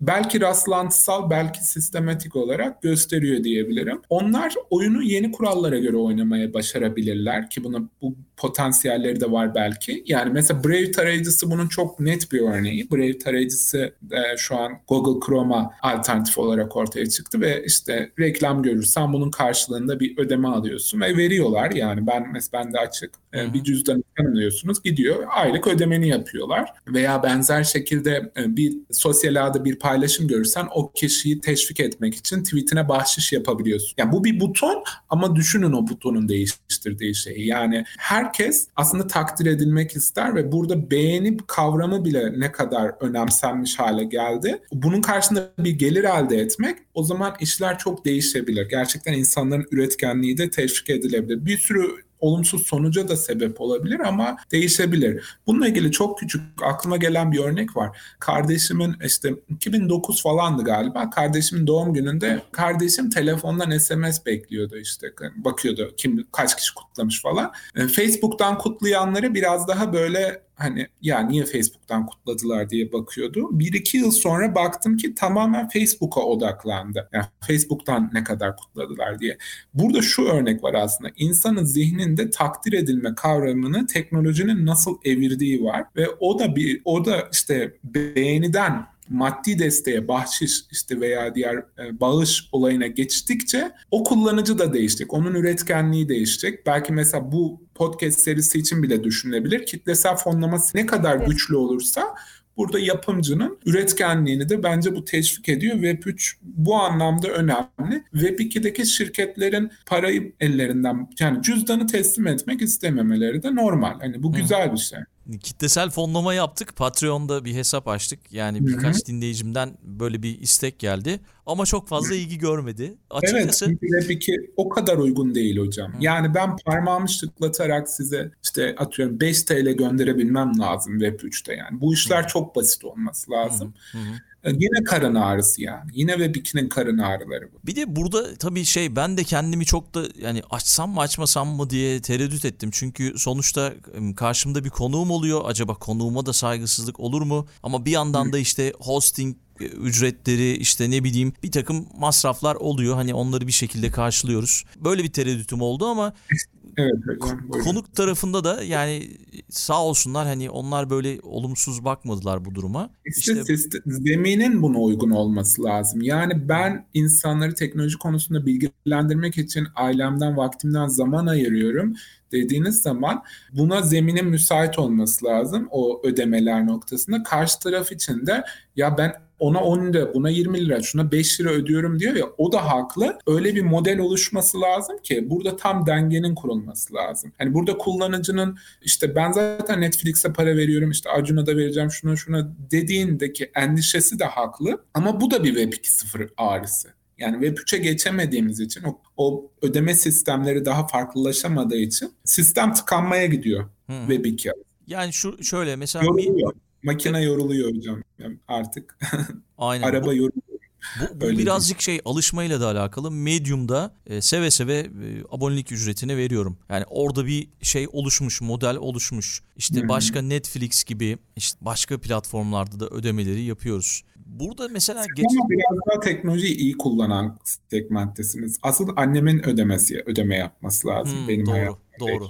belki 0.00 0.40
rastlantısal 0.40 1.30
belki 1.30 1.64
sistematik 1.64 2.36
olarak 2.36 2.82
gösteriyor 2.82 3.44
diyebilirim. 3.44 4.00
Onlar 4.08 4.54
oyunu 4.70 5.02
yeni 5.02 5.32
kurallara 5.32 5.78
göre 5.78 5.96
oynamaya 5.96 6.54
başarabilirler 6.54 7.50
ki 7.50 7.64
buna 7.64 7.78
bu 8.02 8.14
potansiyelleri 8.38 9.20
de 9.20 9.32
var 9.32 9.54
belki. 9.54 10.04
Yani 10.06 10.30
mesela 10.32 10.64
Brave 10.64 10.90
tarayıcısı 10.90 11.50
bunun 11.50 11.68
çok 11.68 12.00
net 12.00 12.32
bir 12.32 12.40
örneği. 12.40 12.90
Brave 12.90 13.18
tarayıcısı 13.18 13.94
e, 14.10 14.36
şu 14.36 14.56
an 14.56 14.72
Google 14.88 15.26
Chrome'a 15.26 15.70
alternatif 15.82 16.38
olarak 16.38 16.76
ortaya 16.76 17.06
çıktı 17.06 17.40
ve 17.40 17.64
işte 17.64 18.10
reklam 18.18 18.62
görürsen 18.62 19.12
bunun 19.12 19.30
karşılığında 19.30 20.00
bir 20.00 20.18
ödeme 20.18 20.48
alıyorsun 20.48 21.00
ve 21.00 21.16
veriyorlar. 21.16 21.70
Yani 21.70 22.06
ben 22.06 22.32
mesela 22.32 22.64
bende 22.64 22.78
açık 22.78 23.10
e, 23.34 23.54
bir 23.54 23.64
cüzdan 23.64 24.04
tanımlıyorsunuz 24.16 24.82
gidiyor 24.82 25.26
aylık 25.30 25.66
ödemeni 25.66 26.08
yapıyorlar 26.08 26.72
veya 26.88 27.22
benzer 27.22 27.64
şekilde 27.64 28.32
e, 28.36 28.56
bir 28.56 28.76
sosyal 28.90 29.46
ağda 29.46 29.64
bir 29.64 29.78
paylaşım 29.78 30.28
görürsen 30.28 30.66
o 30.74 30.92
kişiyi 30.92 31.40
teşvik 31.40 31.80
etmek 31.80 32.14
için 32.14 32.42
tweetine 32.42 32.88
bahşiş 32.88 33.32
yapabiliyorsun. 33.32 33.94
Yani 33.98 34.12
bu 34.12 34.24
bir 34.24 34.40
buton 34.40 34.84
ama 35.08 35.36
düşünün 35.36 35.72
o 35.72 35.88
butonun 35.88 36.28
değiştirdiği 36.28 37.14
şeyi. 37.14 37.46
Yani 37.46 37.84
herkes 38.28 38.68
aslında 38.76 39.06
takdir 39.06 39.46
edilmek 39.46 39.96
ister 39.96 40.34
ve 40.34 40.52
burada 40.52 40.90
beğeni 40.90 41.36
kavramı 41.46 42.04
bile 42.04 42.40
ne 42.40 42.52
kadar 42.52 42.92
önemsenmiş 43.00 43.78
hale 43.78 44.04
geldi. 44.04 44.62
Bunun 44.72 45.00
karşında 45.00 45.50
bir 45.58 45.70
gelir 45.70 46.04
elde 46.04 46.36
etmek 46.36 46.78
o 46.94 47.02
zaman 47.02 47.34
işler 47.40 47.78
çok 47.78 48.04
değişebilir. 48.04 48.68
Gerçekten 48.68 49.12
insanların 49.12 49.66
üretkenliği 49.70 50.38
de 50.38 50.50
teşvik 50.50 50.90
edilebilir. 50.90 51.46
Bir 51.46 51.58
sürü 51.58 52.07
olumsuz 52.20 52.66
sonuca 52.66 53.08
da 53.08 53.16
sebep 53.16 53.60
olabilir 53.60 54.00
ama 54.00 54.36
değişebilir. 54.52 55.38
Bununla 55.46 55.68
ilgili 55.68 55.92
çok 55.92 56.18
küçük 56.18 56.42
aklıma 56.62 56.96
gelen 56.96 57.32
bir 57.32 57.38
örnek 57.38 57.76
var. 57.76 57.98
Kardeşimin 58.18 58.96
işte 59.04 59.34
2009 59.48 60.22
falandı 60.22 60.64
galiba. 60.64 61.10
Kardeşimin 61.10 61.66
doğum 61.66 61.94
gününde 61.94 62.42
kardeşim 62.52 63.10
telefondan 63.10 63.78
SMS 63.78 64.26
bekliyordu 64.26 64.76
işte. 64.76 65.12
Bakıyordu 65.36 65.94
kim 65.96 66.26
kaç 66.32 66.56
kişi 66.56 66.74
kutlamış 66.74 67.22
falan. 67.22 67.52
E, 67.76 67.88
Facebook'tan 67.88 68.58
kutlayanları 68.58 69.34
biraz 69.34 69.68
daha 69.68 69.92
böyle 69.92 70.47
hani 70.58 70.86
ya 71.02 71.20
niye 71.20 71.44
Facebook'tan 71.44 72.06
kutladılar 72.06 72.70
diye 72.70 72.92
bakıyordu. 72.92 73.48
Bir 73.50 73.72
iki 73.72 73.98
yıl 73.98 74.10
sonra 74.10 74.54
baktım 74.54 74.96
ki 74.96 75.14
tamamen 75.14 75.68
Facebook'a 75.68 76.20
odaklandı. 76.20 77.08
Yani 77.12 77.24
Facebook'tan 77.40 78.10
ne 78.12 78.24
kadar 78.24 78.56
kutladılar 78.56 79.18
diye. 79.18 79.38
Burada 79.74 80.02
şu 80.02 80.22
örnek 80.22 80.64
var 80.64 80.74
aslında. 80.74 81.10
İnsanın 81.16 81.64
zihninde 81.64 82.30
takdir 82.30 82.72
edilme 82.72 83.14
kavramını 83.14 83.86
teknolojinin 83.86 84.66
nasıl 84.66 84.98
evirdiği 85.04 85.64
var 85.64 85.84
ve 85.96 86.08
o 86.20 86.38
da 86.38 86.56
bir 86.56 86.80
o 86.84 87.04
da 87.04 87.28
işte 87.32 87.74
beğeniden 87.84 88.86
maddi 89.10 89.58
desteğe, 89.58 90.08
bahşiş 90.08 90.60
işte 90.70 91.00
veya 91.00 91.34
diğer 91.34 91.56
e, 91.56 92.00
bağış 92.00 92.48
olayına 92.52 92.86
geçtikçe 92.86 93.70
o 93.90 94.04
kullanıcı 94.04 94.58
da 94.58 94.72
değişecek. 94.72 95.14
Onun 95.14 95.34
üretkenliği 95.34 96.08
değişecek. 96.08 96.66
Belki 96.66 96.92
mesela 96.92 97.32
bu 97.32 97.62
podcast 97.74 98.20
serisi 98.20 98.58
için 98.58 98.82
bile 98.82 99.04
düşünülebilir. 99.04 99.66
Kitlesel 99.66 100.16
fonlaması 100.16 100.78
ne 100.78 100.86
kadar 100.86 101.16
güçlü 101.16 101.56
olursa 101.56 102.14
burada 102.56 102.78
yapımcının 102.78 103.58
üretkenliğini 103.66 104.48
de 104.48 104.62
bence 104.62 104.96
bu 104.96 105.04
teşvik 105.04 105.48
ediyor. 105.48 105.76
Web3 105.76 106.32
bu 106.42 106.76
anlamda 106.76 107.28
önemli. 107.28 108.04
Web2'deki 108.14 108.86
şirketlerin 108.86 109.70
parayı 109.86 110.32
ellerinden 110.40 111.10
yani 111.20 111.42
cüzdanı 111.42 111.86
teslim 111.86 112.26
etmek 112.26 112.62
istememeleri 112.62 113.42
de 113.42 113.54
normal. 113.54 114.00
Hani 114.00 114.22
bu 114.22 114.32
güzel 114.32 114.72
bir 114.72 114.78
şey 114.78 114.98
kitlesel 115.36 115.90
fonlama 115.90 116.34
yaptık. 116.34 116.76
Patreon'da 116.76 117.44
bir 117.44 117.54
hesap 117.54 117.88
açtık. 117.88 118.32
Yani 118.32 118.66
birkaç 118.66 118.96
Hı-hı. 118.96 119.06
dinleyicimden 119.06 119.78
böyle 119.82 120.22
bir 120.22 120.40
istek 120.40 120.78
geldi. 120.78 121.20
Ama 121.46 121.66
çok 121.66 121.88
fazla 121.88 122.14
ilgi 122.14 122.38
görmedi. 122.38 122.94
Açıkçası... 123.10 123.66
Evet 123.66 124.18
ki 124.18 124.36
o 124.56 124.68
kadar 124.68 124.96
uygun 124.96 125.34
değil 125.34 125.58
hocam. 125.58 125.92
Hı. 125.92 125.96
Yani 126.00 126.34
ben 126.34 126.56
parmağımı 126.56 127.08
şıklatarak 127.08 127.88
size 127.88 128.30
işte 128.42 128.74
atıyorum 128.78 129.20
5 129.20 129.42
TL 129.42 129.70
gönderebilmem 129.70 130.58
lazım 130.58 131.00
Web3'te 131.00 131.54
yani. 131.54 131.80
Bu 131.80 131.94
işler 131.94 132.22
Hı. 132.22 132.26
çok 132.26 132.56
basit 132.56 132.84
olması 132.84 133.30
lazım. 133.30 133.74
Hı. 133.92 133.98
Hı. 133.98 134.02
E, 134.48 134.52
yine 134.58 134.84
karın 134.84 135.14
ağrısı 135.14 135.62
yani. 135.62 135.90
Yine 135.94 136.18
ve 136.18 136.34
bikinin 136.34 136.68
karın 136.68 136.98
ağrıları 136.98 137.52
bu. 137.52 137.66
Bir 137.66 137.76
de 137.76 137.96
burada 137.96 138.34
tabii 138.34 138.64
şey 138.64 138.96
ben 138.96 139.16
de 139.16 139.24
kendimi 139.24 139.64
çok 139.64 139.94
da 139.94 140.04
yani 140.20 140.42
açsam 140.50 140.90
mı 140.90 141.00
açmasam 141.00 141.48
mı 141.48 141.70
diye 141.70 142.02
tereddüt 142.02 142.44
ettim. 142.44 142.70
Çünkü 142.72 143.14
sonuçta 143.16 143.74
karşımda 144.16 144.64
bir 144.64 144.70
konuğum 144.70 145.10
oluyor. 145.10 145.40
Acaba 145.44 145.74
konuğuma 145.74 146.26
da 146.26 146.32
saygısızlık 146.32 147.00
olur 147.00 147.22
mu? 147.22 147.46
Ama 147.62 147.84
bir 147.84 147.90
yandan 147.90 148.32
da 148.32 148.38
işte 148.38 148.72
hosting 148.80 149.36
e, 149.60 149.64
ücretleri 149.64 150.56
işte 150.56 150.90
ne 150.90 151.04
bileyim 151.04 151.32
bir 151.42 151.52
takım 151.52 151.86
masraflar 151.98 152.54
oluyor. 152.54 152.94
Hani 152.94 153.14
onları 153.14 153.46
bir 153.46 153.52
şekilde 153.52 153.90
karşılıyoruz. 153.90 154.64
Böyle 154.76 155.04
bir 155.04 155.12
tereddütüm 155.12 155.60
oldu 155.60 155.86
ama 155.86 156.12
Evet 156.78 156.94
hocam. 157.06 157.48
Konuk 157.64 157.94
tarafında 157.94 158.44
da 158.44 158.62
yani 158.62 159.10
sağ 159.50 159.84
olsunlar 159.84 160.26
hani 160.26 160.50
onlar 160.50 160.90
böyle 160.90 161.20
olumsuz 161.22 161.84
bakmadılar 161.84 162.44
bu 162.44 162.54
duruma. 162.54 162.90
İşte, 163.04 163.32
işte 163.48 163.78
zeminin 163.86 164.62
buna 164.62 164.78
uygun 164.78 165.10
olması 165.10 165.64
lazım. 165.64 166.02
Yani 166.02 166.48
ben 166.48 166.86
insanları 166.94 167.54
teknoloji 167.54 167.98
konusunda 167.98 168.46
bilgilendirmek 168.46 169.38
için 169.38 169.66
ailemden, 169.76 170.36
vaktimden 170.36 170.86
zaman 170.86 171.26
ayırıyorum 171.26 171.94
dediğiniz 172.32 172.82
zaman 172.82 173.22
buna 173.52 173.82
zeminin 173.82 174.26
müsait 174.26 174.78
olması 174.78 175.24
lazım 175.24 175.68
o 175.70 176.00
ödemeler 176.04 176.66
noktasında. 176.66 177.22
Karşı 177.22 177.58
taraf 177.58 177.92
için 177.92 178.26
de 178.26 178.44
ya 178.76 178.98
ben 178.98 179.27
ona 179.38 179.60
10 179.60 179.92
lira, 179.92 180.14
buna 180.14 180.30
20 180.30 180.66
lira, 180.66 180.82
şuna 180.82 181.12
5 181.12 181.40
lira 181.40 181.50
ödüyorum 181.50 181.98
diyor 181.98 182.16
ya 182.16 182.26
o 182.38 182.52
da 182.52 182.72
haklı. 182.72 183.18
Öyle 183.26 183.54
bir 183.54 183.62
model 183.62 183.98
oluşması 183.98 184.60
lazım 184.60 184.98
ki 184.98 185.30
burada 185.30 185.56
tam 185.56 185.86
dengenin 185.86 186.34
kurulması 186.34 186.94
lazım. 186.94 187.32
Hani 187.38 187.54
burada 187.54 187.78
kullanıcının 187.78 188.58
işte 188.82 189.14
ben 189.14 189.32
zaten 189.32 189.80
Netflix'e 189.80 190.32
para 190.32 190.56
veriyorum 190.56 190.90
işte 190.90 191.10
Acun'a 191.10 191.46
da 191.46 191.56
vereceğim 191.56 191.90
şuna 191.90 192.16
şuna 192.16 192.52
dediğindeki 192.70 193.50
endişesi 193.54 194.18
de 194.18 194.24
haklı. 194.24 194.84
Ama 194.94 195.20
bu 195.20 195.30
da 195.30 195.44
bir 195.44 195.54
Web 195.54 195.72
2.0 195.72 196.28
ağrısı. 196.36 196.88
Yani 197.18 197.46
Web 197.46 197.58
3'e 197.58 197.78
geçemediğimiz 197.78 198.60
için 198.60 198.82
o, 198.82 199.00
o 199.16 199.50
ödeme 199.62 199.94
sistemleri 199.94 200.64
daha 200.64 200.86
farklılaşamadığı 200.86 201.76
için 201.76 202.12
sistem 202.24 202.72
tıkanmaya 202.72 203.26
gidiyor 203.26 203.64
hmm. 203.86 204.08
Web 204.08 204.24
2'ye. 204.24 204.54
Yani 204.86 205.12
şu 205.12 205.44
şöyle 205.44 205.76
mesela 205.76 206.04
yoruluyor. 206.04 206.52
Makine 206.82 207.22
yoruluyor 207.22 207.76
hocam 207.76 208.02
yani 208.18 208.38
artık. 208.48 208.98
Aynen. 209.58 209.82
Araba 209.82 210.14
yoruluyor. 210.14 210.58
Bu, 211.00 211.20
bu 211.20 211.38
birazcık 211.38 211.80
şey 211.80 212.00
alışmayla 212.04 212.60
da 212.60 212.66
alakalı. 212.66 213.10
Medium'da 213.10 213.94
e, 214.06 214.20
seve 214.20 214.50
seve 214.50 214.78
e, 214.78 214.88
abonelik 215.30 215.72
ücretini 215.72 216.16
veriyorum. 216.16 216.58
Yani 216.68 216.84
orada 216.88 217.26
bir 217.26 217.48
şey 217.62 217.86
oluşmuş, 217.92 218.40
model 218.40 218.76
oluşmuş. 218.76 219.42
İşte 219.56 219.80
hmm. 219.80 219.88
başka 219.88 220.22
Netflix 220.22 220.84
gibi 220.84 221.18
işte 221.36 221.58
başka 221.60 222.00
platformlarda 222.00 222.80
da 222.80 222.88
ödemeleri 222.88 223.42
yapıyoruz. 223.42 224.02
Burada 224.26 224.68
mesela 224.68 225.04
geç... 225.16 225.26
Ama 225.30 225.50
biraz 225.50 225.78
daha 225.90 226.00
teknolojiyi 226.00 226.56
iyi 226.56 226.78
kullanan 226.78 227.38
segmenttesiniz. 227.68 228.58
Asıl 228.62 228.88
annemin 228.96 229.48
ödemesi, 229.48 230.02
ödeme 230.06 230.36
yapması 230.36 230.88
lazım 230.88 231.18
hmm, 231.18 231.28
benim 231.28 231.46
doğru, 231.46 231.54
hayatımda. 231.54 231.87
Doğru. 232.00 232.28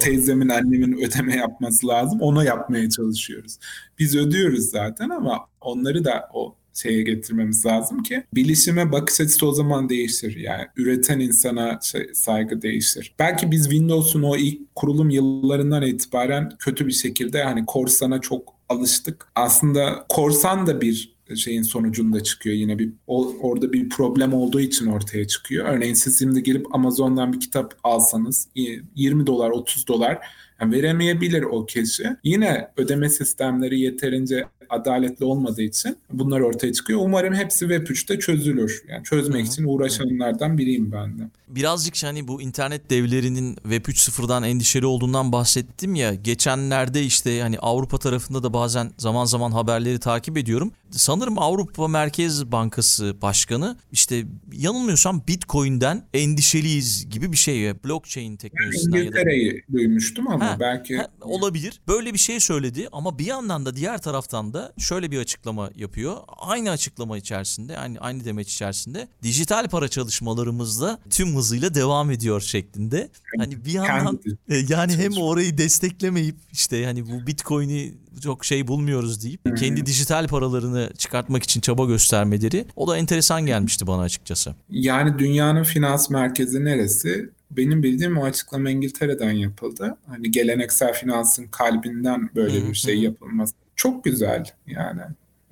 Teyzemin, 0.00 0.48
annemin 0.48 0.92
ödeme 0.92 1.36
yapması 1.36 1.88
lazım. 1.88 2.20
Ona 2.20 2.44
yapmaya 2.44 2.90
çalışıyoruz. 2.90 3.58
Biz 3.98 4.16
ödüyoruz 4.16 4.64
zaten 4.64 5.08
ama 5.08 5.46
onları 5.60 6.04
da 6.04 6.28
o 6.34 6.54
şeye 6.74 7.02
getirmemiz 7.02 7.66
lazım 7.66 8.02
ki 8.02 8.24
bilişime 8.34 8.92
bakış 8.92 9.20
açısı 9.20 9.46
o 9.46 9.52
zaman 9.52 9.88
değişir. 9.88 10.36
Yani 10.36 10.66
üreten 10.76 11.20
insana 11.20 11.78
şey, 11.82 12.10
saygı 12.14 12.62
değişir. 12.62 13.14
Belki 13.18 13.50
biz 13.50 13.64
Windows'un 13.64 14.22
o 14.22 14.36
ilk 14.36 14.74
kurulum 14.74 15.10
yıllarından 15.10 15.82
itibaren 15.82 16.52
kötü 16.58 16.86
bir 16.86 16.92
şekilde 16.92 17.42
hani 17.42 17.66
korsana 17.66 18.20
çok 18.20 18.54
alıştık. 18.68 19.26
Aslında 19.34 20.06
korsan 20.08 20.66
da 20.66 20.80
bir 20.80 21.17
şeyin 21.36 21.62
sonucunda 21.62 22.22
çıkıyor 22.22 22.56
yine 22.56 22.78
bir 22.78 22.92
o, 23.06 23.34
orada 23.40 23.72
bir 23.72 23.88
problem 23.88 24.34
olduğu 24.34 24.60
için 24.60 24.86
ortaya 24.86 25.26
çıkıyor. 25.26 25.66
Örneğin 25.68 25.94
siz 25.94 26.18
şimdi 26.18 26.42
girip 26.42 26.74
Amazon'dan 26.74 27.32
bir 27.32 27.40
kitap 27.40 27.74
alsanız 27.84 28.48
20 28.94 29.26
dolar 29.26 29.50
30 29.50 29.86
dolar 29.86 30.18
yani 30.60 30.72
veremeyebilir 30.72 31.42
o 31.42 31.66
kişi. 31.66 32.04
Yine 32.24 32.68
ödeme 32.76 33.08
sistemleri 33.08 33.80
yeterince 33.80 34.44
adaletli 34.68 35.24
olmadığı 35.24 35.62
için 35.62 35.96
bunlar 36.12 36.40
ortaya 36.40 36.72
çıkıyor. 36.72 37.00
Umarım 37.02 37.34
hepsi 37.34 37.58
Web 37.58 37.86
3'te 37.86 38.18
çözülür. 38.18 38.82
Yani 38.88 39.04
çözmek 39.04 39.42
Hı-hı. 39.42 39.52
için 39.52 39.64
uğraşanlardan 39.64 40.58
biriyim 40.58 40.92
ben 40.92 41.18
de. 41.18 41.22
Birazcık 41.48 42.04
hani 42.04 42.28
bu 42.28 42.42
internet 42.42 42.90
devlerinin 42.90 43.54
Web 43.54 43.84
3.0'dan 43.84 44.42
endişeli 44.42 44.86
olduğundan 44.86 45.32
bahsettim 45.32 45.94
ya. 45.94 46.14
Geçenlerde 46.14 47.02
işte 47.02 47.40
hani 47.40 47.58
Avrupa 47.58 47.98
tarafında 47.98 48.42
da 48.42 48.52
bazen 48.52 48.90
zaman 48.98 49.24
zaman 49.24 49.50
haberleri 49.50 49.98
takip 49.98 50.38
ediyorum. 50.38 50.72
Sanırım 50.90 51.38
Avrupa 51.38 51.88
Merkez 51.88 52.52
Bankası 52.52 53.22
Başkanı 53.22 53.76
işte 53.92 54.24
yanılmıyorsam 54.52 55.22
Bitcoin'den 55.28 56.04
endişeliyiz 56.14 57.10
gibi 57.10 57.32
bir 57.32 57.36
şey. 57.36 57.84
Blockchain 57.84 58.36
teknolojisinden. 58.36 58.98
İngiltere'yi 58.98 59.46
ya 59.46 59.52
da... 59.52 59.72
duymuştum 59.72 60.28
ama 60.28 60.47
ha, 60.50 60.60
belki. 60.60 60.96
Ha, 60.96 61.08
olabilir. 61.20 61.80
Böyle 61.88 62.12
bir 62.12 62.18
şey 62.18 62.40
söyledi 62.40 62.88
ama 62.92 63.18
bir 63.18 63.26
yandan 63.26 63.66
da 63.66 63.76
diğer 63.76 64.02
taraftan 64.02 64.54
da 64.54 64.72
şöyle 64.78 65.10
bir 65.10 65.18
açıklama 65.18 65.70
yapıyor. 65.74 66.16
Aynı 66.38 66.70
açıklama 66.70 67.18
içerisinde, 67.18 67.78
aynı 67.78 67.98
aynı 67.98 68.24
demeç 68.24 68.52
içerisinde 68.52 69.08
dijital 69.22 69.68
para 69.68 69.88
çalışmalarımızda 69.88 70.98
tüm 71.10 71.36
hızıyla 71.36 71.74
devam 71.74 72.10
ediyor 72.10 72.40
şeklinde. 72.40 73.10
Hani 73.38 73.64
bir 73.64 73.72
yandan 73.72 74.20
e, 74.48 74.56
yani 74.68 74.96
hem 74.96 75.12
orayı 75.12 75.58
desteklemeyip 75.58 76.36
işte 76.52 76.84
hani 76.84 77.06
bu 77.06 77.26
Bitcoin'i 77.26 77.94
çok 78.22 78.44
şey 78.44 78.68
bulmuyoruz 78.68 79.24
deyip 79.24 79.44
hmm. 79.44 79.54
kendi 79.54 79.86
dijital 79.86 80.28
paralarını 80.28 80.90
çıkartmak 80.98 81.42
için 81.42 81.60
çaba 81.60 81.84
göstermeleri 81.84 82.66
o 82.76 82.88
da 82.88 82.96
enteresan 82.96 83.46
gelmişti 83.46 83.86
bana 83.86 84.02
açıkçası. 84.02 84.54
Yani 84.70 85.18
dünyanın 85.18 85.62
finans 85.62 86.10
merkezi 86.10 86.64
neresi? 86.64 87.30
Benim 87.50 87.82
bildiğim 87.82 88.18
o 88.18 88.24
açıklama 88.24 88.70
İngiltere'den 88.70 89.32
yapıldı. 89.32 89.96
Hani 90.06 90.30
geleneksel 90.30 90.92
finansın 90.92 91.46
kalbinden 91.46 92.30
böyle 92.34 92.68
bir 92.68 92.74
şey 92.74 92.98
yapılması 92.98 93.54
çok 93.76 94.04
güzel 94.04 94.44
yani. 94.66 95.00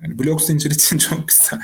Yani 0.03 0.19
blok 0.19 0.41
zincir 0.41 0.71
için 0.71 0.97
çok 1.09 1.27
güzel. 1.27 1.59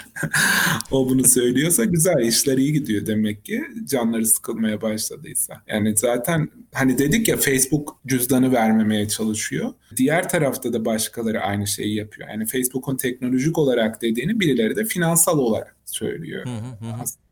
o 0.91 1.09
bunu 1.09 1.27
söylüyorsa 1.27 1.85
güzel 1.85 2.19
işler 2.19 2.57
iyi 2.57 2.73
gidiyor 2.73 3.05
demek 3.05 3.45
ki 3.45 3.63
canları 3.85 4.25
sıkılmaya 4.25 4.81
başladıysa. 4.81 5.61
Yani 5.67 5.97
zaten 5.97 6.49
hani 6.73 6.97
dedik 6.97 7.27
ya 7.27 7.37
Facebook 7.37 7.99
cüzdanı 8.07 8.51
vermemeye 8.51 9.07
çalışıyor. 9.07 9.73
Diğer 9.97 10.29
tarafta 10.29 10.73
da 10.73 10.85
başkaları 10.85 11.41
aynı 11.41 11.67
şeyi 11.67 11.95
yapıyor. 11.95 12.29
Yani 12.29 12.45
Facebook'un 12.45 12.97
teknolojik 12.97 13.57
olarak 13.57 14.01
dediğini 14.01 14.39
birileri 14.39 14.75
de 14.75 14.85
finansal 14.85 15.39
olarak 15.39 15.75
söylüyor 15.85 16.45
aslında. 17.01 17.22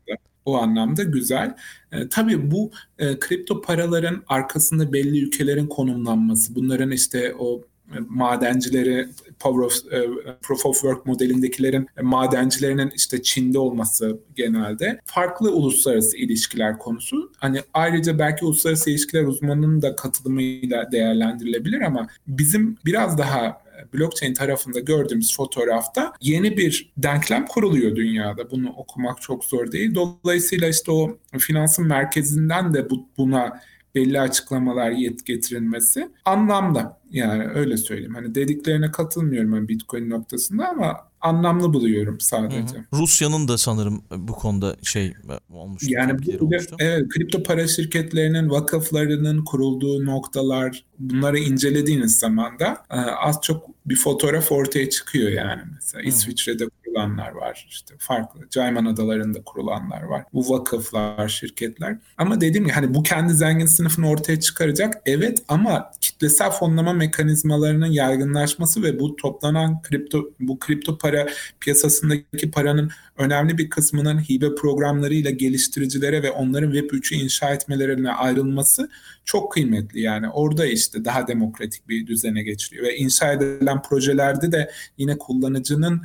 O 0.44 0.56
anlamda 0.56 1.02
güzel. 1.02 1.56
E, 1.92 2.08
tabii 2.08 2.50
bu 2.50 2.70
e, 2.98 3.18
kripto 3.18 3.60
paraların 3.60 4.22
arkasında 4.28 4.92
belli 4.92 5.24
ülkelerin 5.24 5.66
konumlanması, 5.66 6.54
bunların 6.54 6.90
işte 6.90 7.34
o 7.38 7.62
madencileri 8.08 9.08
Power 9.40 9.60
of, 9.66 9.92
e, 9.92 10.06
Proof 10.42 10.66
of 10.66 10.74
Work 10.74 11.06
modelindekilerin 11.06 11.86
madencilerinin 12.02 12.92
işte 12.96 13.22
Çin'de 13.22 13.58
olması 13.58 14.18
genelde 14.36 15.00
farklı 15.04 15.52
uluslararası 15.52 16.16
ilişkiler 16.16 16.78
konusu. 16.78 17.32
Hani 17.36 17.60
ayrıca 17.74 18.18
belki 18.18 18.44
uluslararası 18.44 18.90
ilişkiler 18.90 19.24
uzmanının 19.24 19.82
da 19.82 19.96
katılımıyla 19.96 20.92
değerlendirilebilir 20.92 21.80
ama 21.80 22.06
bizim 22.26 22.78
biraz 22.84 23.18
daha 23.18 23.61
blockchain 23.94 24.34
tarafında 24.34 24.80
gördüğümüz 24.80 25.36
fotoğrafta 25.36 26.12
yeni 26.20 26.56
bir 26.56 26.92
denklem 26.96 27.46
kuruluyor 27.46 27.96
dünyada. 27.96 28.50
Bunu 28.50 28.70
okumak 28.70 29.22
çok 29.22 29.44
zor 29.44 29.72
değil. 29.72 29.94
Dolayısıyla 29.94 30.68
işte 30.68 30.92
o 30.92 31.18
finansın 31.38 31.86
merkezinden 31.86 32.74
de 32.74 32.90
bu, 32.90 33.08
buna 33.18 33.60
belli 33.94 34.20
açıklamalar 34.20 34.90
yet 34.90 35.26
getirilmesi 35.26 36.08
anlamda. 36.24 37.00
Yani 37.10 37.48
öyle 37.54 37.76
söyleyeyim. 37.76 38.14
Hani 38.14 38.34
dediklerine 38.34 38.90
katılmıyorum 38.90 39.52
ben 39.52 39.68
Bitcoin 39.68 40.10
noktasında 40.10 40.68
ama 40.68 40.96
anlamlı 41.20 41.72
buluyorum 41.72 42.20
sadece. 42.20 42.84
Rusya'nın 42.92 43.48
da 43.48 43.58
sanırım 43.58 44.02
bu 44.16 44.32
konuda 44.32 44.76
şey 44.82 45.12
olmuş. 45.50 45.82
Yani 45.88 46.18
bu, 46.40 46.50
evet 46.78 47.08
kripto 47.08 47.42
para 47.42 47.68
şirketlerinin 47.68 48.50
vakıflarının 48.50 49.44
kurulduğu 49.44 50.06
noktalar 50.06 50.84
bunları 50.98 51.38
incelediğiniz 51.38 52.18
zaman 52.18 52.58
da 52.58 52.84
e, 52.90 52.96
az 52.96 53.40
çok 53.42 53.66
bir 53.86 53.96
fotoğraf 53.96 54.52
ortaya 54.52 54.90
çıkıyor 54.90 55.30
yani 55.30 55.62
mesela. 55.74 56.04
Hı. 56.04 56.08
İsviçre'de 56.08 56.64
kurulanlar 56.92 57.32
var. 57.32 57.66
işte 57.68 57.94
farklı 57.98 58.40
Cayman 58.50 58.84
Adaları'nda 58.84 59.42
kurulanlar 59.42 60.02
var. 60.02 60.24
Bu 60.32 60.50
vakıflar, 60.50 61.28
şirketler. 61.28 61.98
Ama 62.18 62.40
dediğim 62.40 62.64
gibi 62.64 62.74
hani 62.74 62.94
bu 62.94 63.02
kendi 63.02 63.34
zengin 63.34 63.66
sınıfını 63.66 64.08
ortaya 64.08 64.40
çıkaracak. 64.40 64.94
Evet 65.06 65.42
ama 65.48 65.90
kitlesel 66.00 66.50
fonlama 66.50 66.92
mekanizmalarının 66.92 67.86
yaygınlaşması 67.86 68.82
ve 68.82 69.00
bu 69.00 69.16
toplanan 69.16 69.82
kripto 69.82 70.30
bu 70.40 70.58
kripto 70.58 70.98
para 70.98 71.26
piyasasındaki 71.60 72.50
paranın 72.50 72.90
önemli 73.16 73.58
bir 73.58 73.70
kısmının 73.70 74.18
hibe 74.18 74.54
programlarıyla 74.54 75.30
geliştiricilere 75.30 76.22
ve 76.22 76.30
onların 76.30 76.72
Web 76.72 76.90
3'ü 76.90 77.14
inşa 77.14 77.50
etmelerine 77.54 78.10
ayrılması 78.10 78.90
çok 79.24 79.52
kıymetli. 79.52 80.00
Yani 80.00 80.28
orada 80.28 80.66
işte 80.66 81.04
daha 81.04 81.26
demokratik 81.28 81.88
bir 81.88 82.06
düzene 82.06 82.42
geçiliyor 82.42 82.86
ve 82.86 82.96
inşa 82.96 83.32
edilen 83.32 83.82
projelerde 83.82 84.52
de 84.52 84.70
yine 84.98 85.18
kullanıcının 85.18 86.02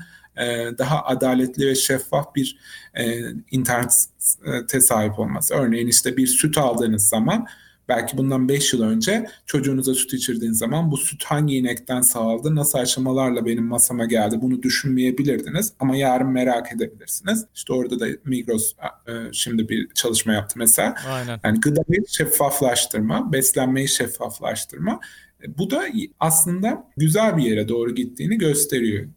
daha 0.77 1.05
adaletli 1.05 1.67
ve 1.67 1.75
şeffaf 1.75 2.35
bir 2.35 2.57
e, 2.93 3.19
internete 3.51 4.81
sahip 4.81 5.19
olması. 5.19 5.53
Örneğin 5.53 5.87
işte 5.87 6.17
bir 6.17 6.27
süt 6.27 6.57
aldığınız 6.57 7.09
zaman 7.09 7.47
Belki 7.89 8.17
bundan 8.17 8.49
5 8.49 8.73
yıl 8.73 8.81
önce 8.81 9.27
çocuğunuza 9.45 9.93
süt 9.93 10.13
içirdiğiniz 10.13 10.57
zaman 10.57 10.91
bu 10.91 10.97
süt 10.97 11.23
hangi 11.23 11.55
inekten 11.55 12.01
sağladı, 12.01 12.55
nasıl 12.55 12.79
aşamalarla 12.79 13.45
benim 13.45 13.65
masama 13.65 14.05
geldi 14.05 14.41
bunu 14.41 14.63
düşünmeyebilirdiniz. 14.63 15.73
Ama 15.79 15.95
yarın 15.95 16.27
merak 16.27 16.73
edebilirsiniz. 16.73 17.45
İşte 17.55 17.73
orada 17.73 17.99
da 17.99 18.05
Migros 18.25 18.73
e, 19.07 19.11
şimdi 19.31 19.69
bir 19.69 19.89
çalışma 19.93 20.33
yaptı 20.33 20.59
mesela. 20.59 20.95
Aynen. 21.09 21.39
Yani 21.43 21.59
gıdayı 21.59 22.07
şeffaflaştırma, 22.07 23.33
beslenmeyi 23.33 23.87
şeffaflaştırma. 23.87 24.99
E, 25.43 25.57
bu 25.57 25.69
da 25.69 25.83
aslında 26.19 26.87
güzel 26.97 27.37
bir 27.37 27.43
yere 27.43 27.67
doğru 27.67 27.95
gittiğini 27.95 28.37
gösteriyor 28.37 29.07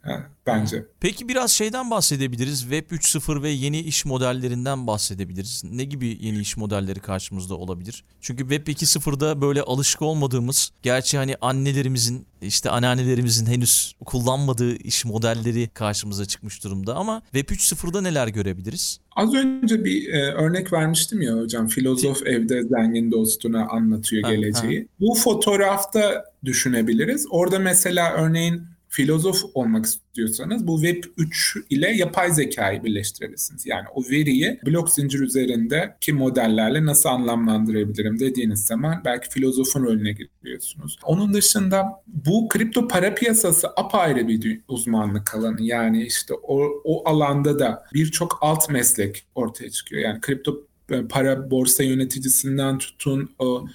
bence. 0.46 0.84
Peki 1.00 1.28
biraz 1.28 1.50
şeyden 1.50 1.90
bahsedebiliriz. 1.90 2.60
Web 2.60 2.90
3.0 2.90 3.42
ve 3.42 3.50
yeni 3.50 3.80
iş 3.80 4.04
modellerinden 4.04 4.86
bahsedebiliriz. 4.86 5.62
Ne 5.64 5.84
gibi 5.84 6.18
yeni 6.20 6.38
iş 6.38 6.56
modelleri 6.56 7.00
karşımızda 7.00 7.54
olabilir? 7.54 8.04
Çünkü 8.20 8.42
Web 8.42 8.66
2.0'da 8.66 9.40
böyle 9.40 9.62
alışık 9.62 10.02
olmadığımız, 10.02 10.70
gerçi 10.82 11.16
hani 11.18 11.36
annelerimizin, 11.40 12.26
işte 12.42 12.70
anneannelerimizin 12.70 13.46
henüz 13.46 13.94
kullanmadığı 14.04 14.76
iş 14.76 15.04
modelleri 15.04 15.68
karşımıza 15.68 16.24
çıkmış 16.24 16.64
durumda 16.64 16.94
ama 16.94 17.22
Web 17.32 17.48
3.0'da 17.48 18.00
neler 18.00 18.28
görebiliriz? 18.28 19.00
Az 19.16 19.34
önce 19.34 19.84
bir 19.84 20.12
e, 20.12 20.32
örnek 20.32 20.72
vermiştim 20.72 21.22
ya 21.22 21.36
hocam. 21.36 21.68
Filozof 21.68 22.26
evde 22.26 22.62
zengin 22.62 23.10
dostuna 23.10 23.68
anlatıyor 23.68 24.30
geleceği. 24.30 24.78
Ha, 24.78 24.84
ha. 24.84 24.96
Bu 25.00 25.14
fotoğrafta 25.14 26.24
düşünebiliriz. 26.44 27.26
Orada 27.30 27.58
mesela 27.58 28.12
örneğin 28.12 28.62
filozof 28.90 29.44
olmak 29.54 29.86
istiyorsanız 29.86 30.66
bu 30.66 30.82
Web 30.82 31.04
3 31.16 31.56
ile 31.70 31.90
yapay 31.90 32.32
zekayı 32.32 32.84
birleştirebilirsiniz. 32.84 33.66
Yani 33.66 33.86
o 33.94 34.02
veriyi 34.02 34.60
blok 34.66 34.90
zincir 34.90 35.20
üzerindeki 35.20 36.12
modellerle 36.12 36.86
nasıl 36.86 37.08
anlamlandırabilirim 37.08 38.20
dediğiniz 38.20 38.66
zaman 38.66 39.02
belki 39.04 39.28
filozofun 39.28 39.82
rolüne 39.82 40.12
giriyorsunuz. 40.12 40.98
Onun 41.04 41.34
dışında 41.34 41.84
bu 42.06 42.48
kripto 42.48 42.88
para 42.88 43.14
piyasası 43.14 43.68
apayrı 43.76 44.28
bir 44.28 44.60
uzmanlık 44.68 45.34
alanı. 45.34 45.62
Yani 45.62 46.06
işte 46.06 46.34
o, 46.34 46.82
o 46.84 47.08
alanda 47.08 47.58
da 47.58 47.84
birçok 47.94 48.38
alt 48.40 48.70
meslek 48.70 49.24
ortaya 49.34 49.70
çıkıyor. 49.70 50.02
Yani 50.02 50.20
kripto 50.20 50.60
e, 50.90 51.02
para 51.08 51.50
borsa 51.50 51.82
yöneticisinden 51.82 52.78
tutun 52.78 53.30
o 53.38 53.66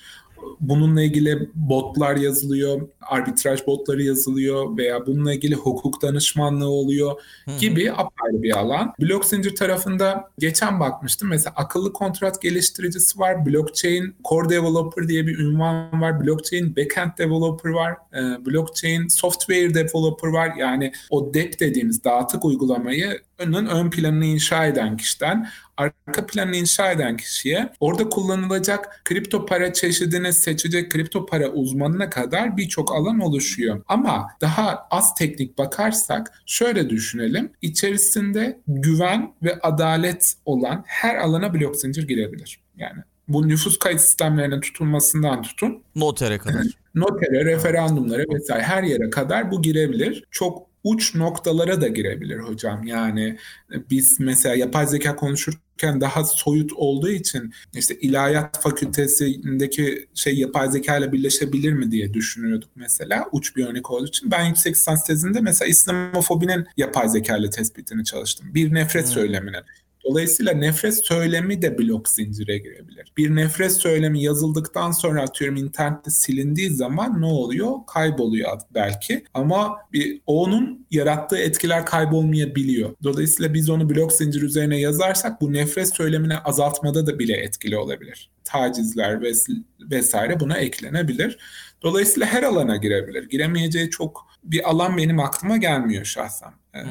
bununla 0.60 1.02
ilgili 1.02 1.50
botlar 1.56 2.16
yazılıyor, 2.16 2.82
arbitraj 3.02 3.68
botları 3.68 4.04
yazılıyor 4.04 4.78
veya 4.78 5.06
bununla 5.06 5.34
ilgili 5.34 5.56
hukuk 5.56 6.02
danışmanlığı 6.02 6.70
oluyor 6.70 7.22
gibi 7.60 7.92
apayrı 7.92 8.44
bir 8.44 8.58
alan. 8.58 8.94
Blok 9.02 9.26
zincir 9.26 9.56
tarafında 9.56 10.32
geçen 10.40 10.80
bakmıştım. 10.80 11.30
Mesela 11.30 11.54
akıllı 11.56 11.94
kontrat 11.94 12.42
geliştiricisi 12.42 13.20
var. 13.20 13.46
Blockchain 13.46 14.16
Core 14.30 14.50
Developer 14.50 15.08
diye 15.08 15.28
bir 15.28 15.40
ünvan 15.40 16.02
var. 16.02 16.26
Blockchain 16.26 16.76
Backend 16.76 17.12
Developer 17.18 17.70
var. 17.70 17.94
Ee, 18.14 18.46
blockchain 18.46 19.08
Software 19.08 19.74
Developer 19.74 20.30
var. 20.30 20.52
Yani 20.58 20.92
o 21.10 21.34
DEP 21.34 21.60
dediğimiz 21.60 22.04
dağıtık 22.04 22.46
uygulamayı 22.46 23.20
ön, 23.40 23.54
ön 23.66 23.90
planını 23.90 24.26
inşa 24.26 24.66
eden 24.66 24.98
kişiden 24.98 25.48
arka 25.78 26.26
planını 26.26 26.56
inşa 26.56 26.92
eden 26.92 27.18
kişiye 27.18 27.70
orada 27.80 28.10
kullanılacak 28.10 29.02
kripto 29.06 29.46
para 29.46 29.74
çeşidini 29.74 30.34
seçecek 30.34 30.92
kripto 30.92 31.26
para 31.26 31.50
uzmanına 31.50 32.10
kadar 32.10 32.58
birçok 32.58 32.96
alan 32.96 33.20
oluşuyor. 33.20 33.82
Ama 33.88 34.28
daha 34.42 34.88
az 34.92 35.14
teknik 35.16 35.58
bakarsak 35.58 36.42
şöyle 36.46 36.90
düşünelim. 36.90 37.52
İçerisinde 37.62 38.60
güven 38.68 39.34
ve 39.44 39.60
adalet 39.60 40.34
olan 40.46 40.84
her 40.88 41.16
alana 41.16 41.54
blok 41.54 41.76
zincir 41.76 42.08
girebilir. 42.08 42.60
Yani 42.78 43.02
bu 43.28 43.48
nüfus 43.48 43.80
kayıt 43.80 44.02
sistemlerinin 44.02 44.62
tutulmasından 44.62 45.42
tutun. 45.42 45.84
Notere 45.96 46.38
kadar. 46.38 46.66
Notere, 46.96 47.46
referandumlara 47.46 48.24
vesaire 48.34 48.64
her 48.64 48.84
yere 48.84 49.10
kadar 49.10 49.52
bu 49.52 49.62
girebilir. 49.62 50.24
Çok 50.32 50.68
uç 50.86 51.16
noktalara 51.16 51.82
da 51.82 51.88
girebilir 51.88 52.40
hocam. 52.40 52.84
Yani 52.84 53.38
biz 53.90 54.20
mesela 54.20 54.56
yapay 54.56 54.88
zeka 54.88 55.16
konuşurken 55.16 56.02
daha 56.02 56.24
soyut 56.24 56.74
olduğu 56.74 57.10
için 57.10 57.54
işte 57.74 57.96
ilahiyat 57.96 58.62
fakültesindeki 58.62 60.08
şey 60.14 60.38
yapay 60.38 60.72
zeka 60.72 60.98
ile 60.98 61.12
birleşebilir 61.12 61.74
mi 61.74 61.92
diye 61.92 62.14
düşünüyorduk 62.14 62.70
mesela 62.76 63.26
uç 63.32 63.56
bir 63.56 63.66
örnek 63.66 63.92
olduğu 63.92 64.08
için. 64.08 64.32
Ben 64.32 64.46
yüksek 64.46 64.76
lisans 64.76 65.06
tezinde 65.06 65.42
mesela 65.42 65.70
İslamofobinin 65.70 66.66
yapay 66.78 67.10
zeka 67.10 67.38
ile 67.38 67.50
tespitini 67.50 68.06
çalıştım. 68.06 68.48
Bir 68.54 68.74
nefret 68.74 69.06
hmm. 69.06 69.14
söyleminin. 69.14 69.64
Dolayısıyla 70.06 70.54
nefret 70.54 71.06
söylemi 71.06 71.62
de 71.62 71.78
blok 71.78 72.10
zincire 72.10 72.58
girebilir. 72.58 73.14
Bir 73.18 73.36
nefret 73.36 73.74
söylemi 73.74 74.24
yazıldıktan 74.24 74.92
sonra 74.92 75.22
atıyorum 75.22 75.58
internette 75.58 76.12
silindiği 76.12 76.70
zaman 76.70 77.22
ne 77.22 77.26
oluyor? 77.26 77.72
Kayboluyor 77.88 78.62
belki 78.74 79.24
ama 79.34 79.78
bir 79.94 80.22
onun 80.26 80.86
yarattığı 80.92 81.38
etkiler 81.38 81.86
kaybolmayabiliyor. 81.86 82.96
Dolayısıyla 83.04 83.54
biz 83.54 83.70
onu 83.70 83.90
blok 83.90 84.14
zincir 84.14 84.42
üzerine 84.42 84.80
yazarsak 84.80 85.42
bu 85.42 85.54
nefret 85.54 85.96
söylemini 85.96 86.38
azaltmada 86.38 87.08
da 87.08 87.20
bile 87.20 87.34
etkili 87.34 87.78
olabilir. 87.78 88.30
Tacizler 88.46 89.22
vesaire 89.80 90.40
buna 90.40 90.58
eklenebilir. 90.58 91.38
Dolayısıyla 91.82 92.28
her 92.28 92.44
alana 92.44 92.76
girebilir. 92.76 93.30
Giremeyeceği 93.30 93.90
çok 93.90 94.28
bir 94.44 94.70
alan 94.70 94.98
benim 94.98 95.20
aklıma 95.20 95.58
gelmiyor 95.58 96.06
şahsen. 96.06 96.52
Hı 96.72 96.82
hı. 96.82 96.86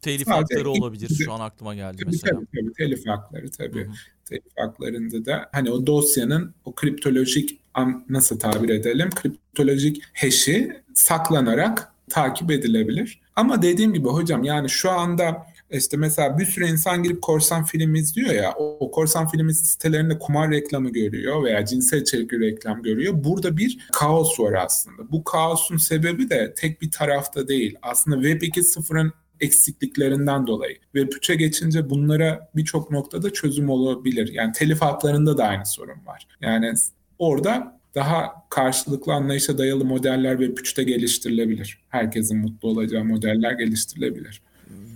Telif 0.00 0.26
hakları 0.26 0.70
olabilir. 0.70 1.24
Şu 1.24 1.32
an 1.32 1.40
aklıma 1.40 1.74
geldi 1.74 1.96
tabii, 1.96 2.10
mesela. 2.10 2.32
Tabii 2.32 2.46
tabii 2.46 2.72
telif 2.72 3.06
hakları 3.06 3.50
tabii. 3.50 3.84
Hı 3.84 3.88
hı. 3.88 3.94
Telif 4.24 4.52
haklarında 4.56 5.24
da 5.24 5.48
hani 5.52 5.70
o 5.70 5.86
dosyanın 5.86 6.54
o 6.64 6.74
kriptolojik 6.74 7.60
nasıl 8.08 8.38
tabir 8.38 8.68
edelim? 8.68 9.10
Kriptolojik 9.10 10.02
hash'i 10.14 10.82
saklanarak 10.94 11.92
takip 12.10 12.50
edilebilir. 12.50 13.20
Ama 13.36 13.62
dediğim 13.62 13.94
gibi 13.94 14.08
hocam 14.08 14.44
yani 14.44 14.68
şu 14.68 14.90
anda 14.90 15.46
işte 15.70 15.96
mesela 15.96 16.38
bir 16.38 16.46
sürü 16.46 16.66
insan 16.66 17.02
girip 17.02 17.22
korsan 17.22 17.64
film 17.64 17.94
izliyor 17.94 18.34
ya 18.34 18.52
o, 18.52 18.76
o 18.80 18.90
korsan 18.90 19.28
film 19.28 19.50
sitelerinde 19.50 20.18
kumar 20.18 20.50
reklamı 20.50 20.90
görüyor 20.90 21.44
veya 21.44 21.64
cinsel 21.64 22.00
içerikli 22.00 22.40
reklam 22.40 22.82
görüyor. 22.82 23.14
Burada 23.16 23.56
bir 23.56 23.78
kaos 23.92 24.40
var 24.40 24.52
aslında. 24.52 25.12
Bu 25.12 25.24
kaosun 25.24 25.76
sebebi 25.76 26.30
de 26.30 26.54
tek 26.56 26.82
bir 26.82 26.90
tarafta 26.90 27.48
değil. 27.48 27.76
Aslında 27.82 28.16
Web 28.16 28.42
2.0'ın 28.42 29.12
eksikliklerinden 29.40 30.46
dolayı. 30.46 30.76
Ve 30.94 31.02
3'e 31.02 31.34
geçince 31.34 31.90
bunlara 31.90 32.50
birçok 32.56 32.90
noktada 32.90 33.32
çözüm 33.32 33.70
olabilir. 33.70 34.32
Yani 34.32 34.52
telif 34.52 34.82
haklarında 34.82 35.38
da 35.38 35.44
aynı 35.44 35.66
sorun 35.66 36.06
var. 36.06 36.26
Yani 36.40 36.72
orada 37.18 37.80
daha 37.94 38.32
karşılıklı 38.50 39.12
anlayışa 39.12 39.58
dayalı 39.58 39.84
modeller 39.84 40.40
ve 40.40 40.46
3'te 40.46 40.82
geliştirilebilir. 40.82 41.78
Herkesin 41.88 42.38
mutlu 42.38 42.68
olacağı 42.68 43.04
modeller 43.04 43.52
geliştirilebilir. 43.52 44.42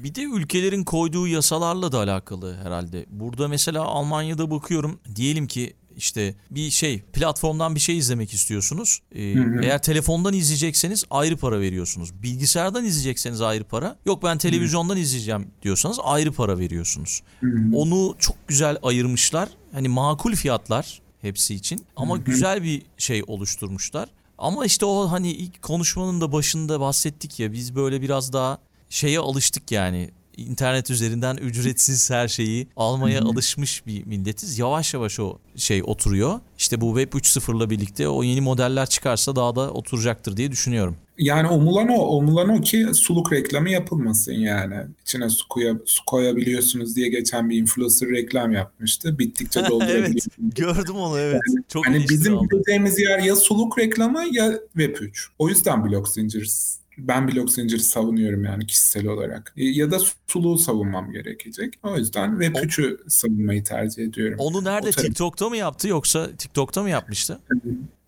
Bir 0.02 0.14
de 0.14 0.22
ülkelerin 0.22 0.84
koyduğu 0.84 1.26
yasalarla 1.26 1.92
da 1.92 1.98
alakalı 1.98 2.56
herhalde. 2.56 3.06
Burada 3.10 3.48
mesela 3.48 3.82
Almanya'da 3.82 4.50
bakıyorum 4.50 5.00
diyelim 5.16 5.46
ki 5.46 5.74
işte 5.96 6.34
bir 6.50 6.70
şey 6.70 7.02
platformdan 7.02 7.74
bir 7.74 7.80
şey 7.80 7.98
izlemek 7.98 8.32
istiyorsunuz. 8.32 8.98
Ee, 9.14 9.34
hı 9.34 9.40
hı. 9.40 9.60
Eğer 9.62 9.82
telefondan 9.82 10.34
izleyecekseniz 10.34 11.04
ayrı 11.10 11.36
para 11.36 11.60
veriyorsunuz. 11.60 12.22
Bilgisayardan 12.22 12.84
izleyecekseniz 12.84 13.40
ayrı 13.40 13.64
para. 13.64 13.96
Yok 14.06 14.22
ben 14.22 14.38
televizyondan 14.38 14.94
hı. 14.94 14.98
izleyeceğim 14.98 15.46
diyorsanız 15.62 15.98
ayrı 16.02 16.32
para 16.32 16.58
veriyorsunuz. 16.58 17.22
Hı 17.40 17.46
hı. 17.46 17.76
Onu 17.76 18.14
çok 18.18 18.48
güzel 18.48 18.76
ayırmışlar. 18.82 19.48
Hani 19.72 19.88
makul 19.88 20.32
fiyatlar 20.32 21.02
hepsi 21.20 21.54
için 21.54 21.84
ama 21.96 22.16
hı 22.16 22.20
hı. 22.20 22.24
güzel 22.24 22.62
bir 22.62 22.82
şey 22.98 23.22
oluşturmuşlar. 23.26 24.08
Ama 24.38 24.66
işte 24.66 24.86
o 24.86 25.10
hani 25.10 25.32
ilk 25.32 25.62
konuşmanın 25.62 26.20
da 26.20 26.32
başında 26.32 26.80
bahsettik 26.80 27.40
ya 27.40 27.52
biz 27.52 27.76
böyle 27.76 28.02
biraz 28.02 28.32
daha 28.32 28.58
şeye 28.90 29.18
alıştık 29.18 29.72
yani 29.72 30.10
internet 30.38 30.90
üzerinden 30.90 31.36
ücretsiz 31.36 32.10
her 32.10 32.28
şeyi 32.28 32.68
almaya 32.76 33.22
alışmış 33.22 33.86
bir 33.86 34.06
milletiz. 34.06 34.58
Yavaş 34.58 34.94
yavaş 34.94 35.20
o 35.20 35.38
şey 35.56 35.82
oturuyor. 35.84 36.40
İşte 36.58 36.80
bu 36.80 37.00
Web 37.00 37.20
3.0'la 37.20 37.70
birlikte 37.70 38.08
o 38.08 38.22
yeni 38.22 38.40
modeller 38.40 38.86
çıkarsa 38.86 39.36
daha 39.36 39.56
da 39.56 39.70
oturacaktır 39.70 40.36
diye 40.36 40.50
düşünüyorum. 40.50 40.96
Yani 41.18 41.48
umulan 41.48 41.88
o, 41.88 42.16
umulan 42.16 42.48
o 42.48 42.60
ki 42.60 42.86
suluk 42.94 43.32
reklamı 43.32 43.70
yapılmasın 43.70 44.32
yani. 44.32 44.74
İçine 45.02 45.28
su, 45.28 45.48
koya, 45.48 45.74
su 45.86 46.04
koyabiliyorsunuz 46.04 46.96
diye 46.96 47.08
geçen 47.08 47.50
bir 47.50 47.58
influencer 47.58 48.08
reklam 48.08 48.52
yapmıştı. 48.52 49.18
Bittikçe 49.18 49.60
doldurabiliyorsunuz. 49.68 50.26
evet, 50.42 50.56
gördüm 50.56 50.96
onu 50.96 51.18
evet. 51.18 51.40
Yani, 51.48 51.64
Çok 51.68 51.86
hani 51.86 52.08
bizim 52.08 52.38
gideceğimiz 52.38 52.98
yer 52.98 53.18
ya 53.18 53.36
suluk 53.36 53.78
reklamı 53.78 54.24
ya 54.32 54.52
Web3. 54.76 55.26
O 55.38 55.48
yüzden 55.48 55.84
blok 55.84 56.08
zincir 56.08 56.50
ben 56.98 57.28
blok 57.28 57.50
zinciri 57.50 57.80
savunuyorum 57.80 58.44
yani 58.44 58.66
kişisel 58.66 59.06
olarak. 59.06 59.54
E, 59.56 59.64
ya 59.64 59.90
da 59.90 59.98
suluğu 60.26 60.58
savunmam 60.58 61.12
gerekecek. 61.12 61.74
O 61.82 61.96
yüzden 61.96 62.30
Web3'ü 62.30 63.10
savunmayı 63.10 63.64
tercih 63.64 64.04
ediyorum. 64.04 64.36
Onu 64.38 64.64
nerede? 64.64 64.90
TikTok'ta 64.90 65.48
mı 65.48 65.56
yaptı 65.56 65.88
yoksa 65.88 66.36
TikTok'ta 66.36 66.82
mı 66.82 66.90
yapmıştı? 66.90 67.40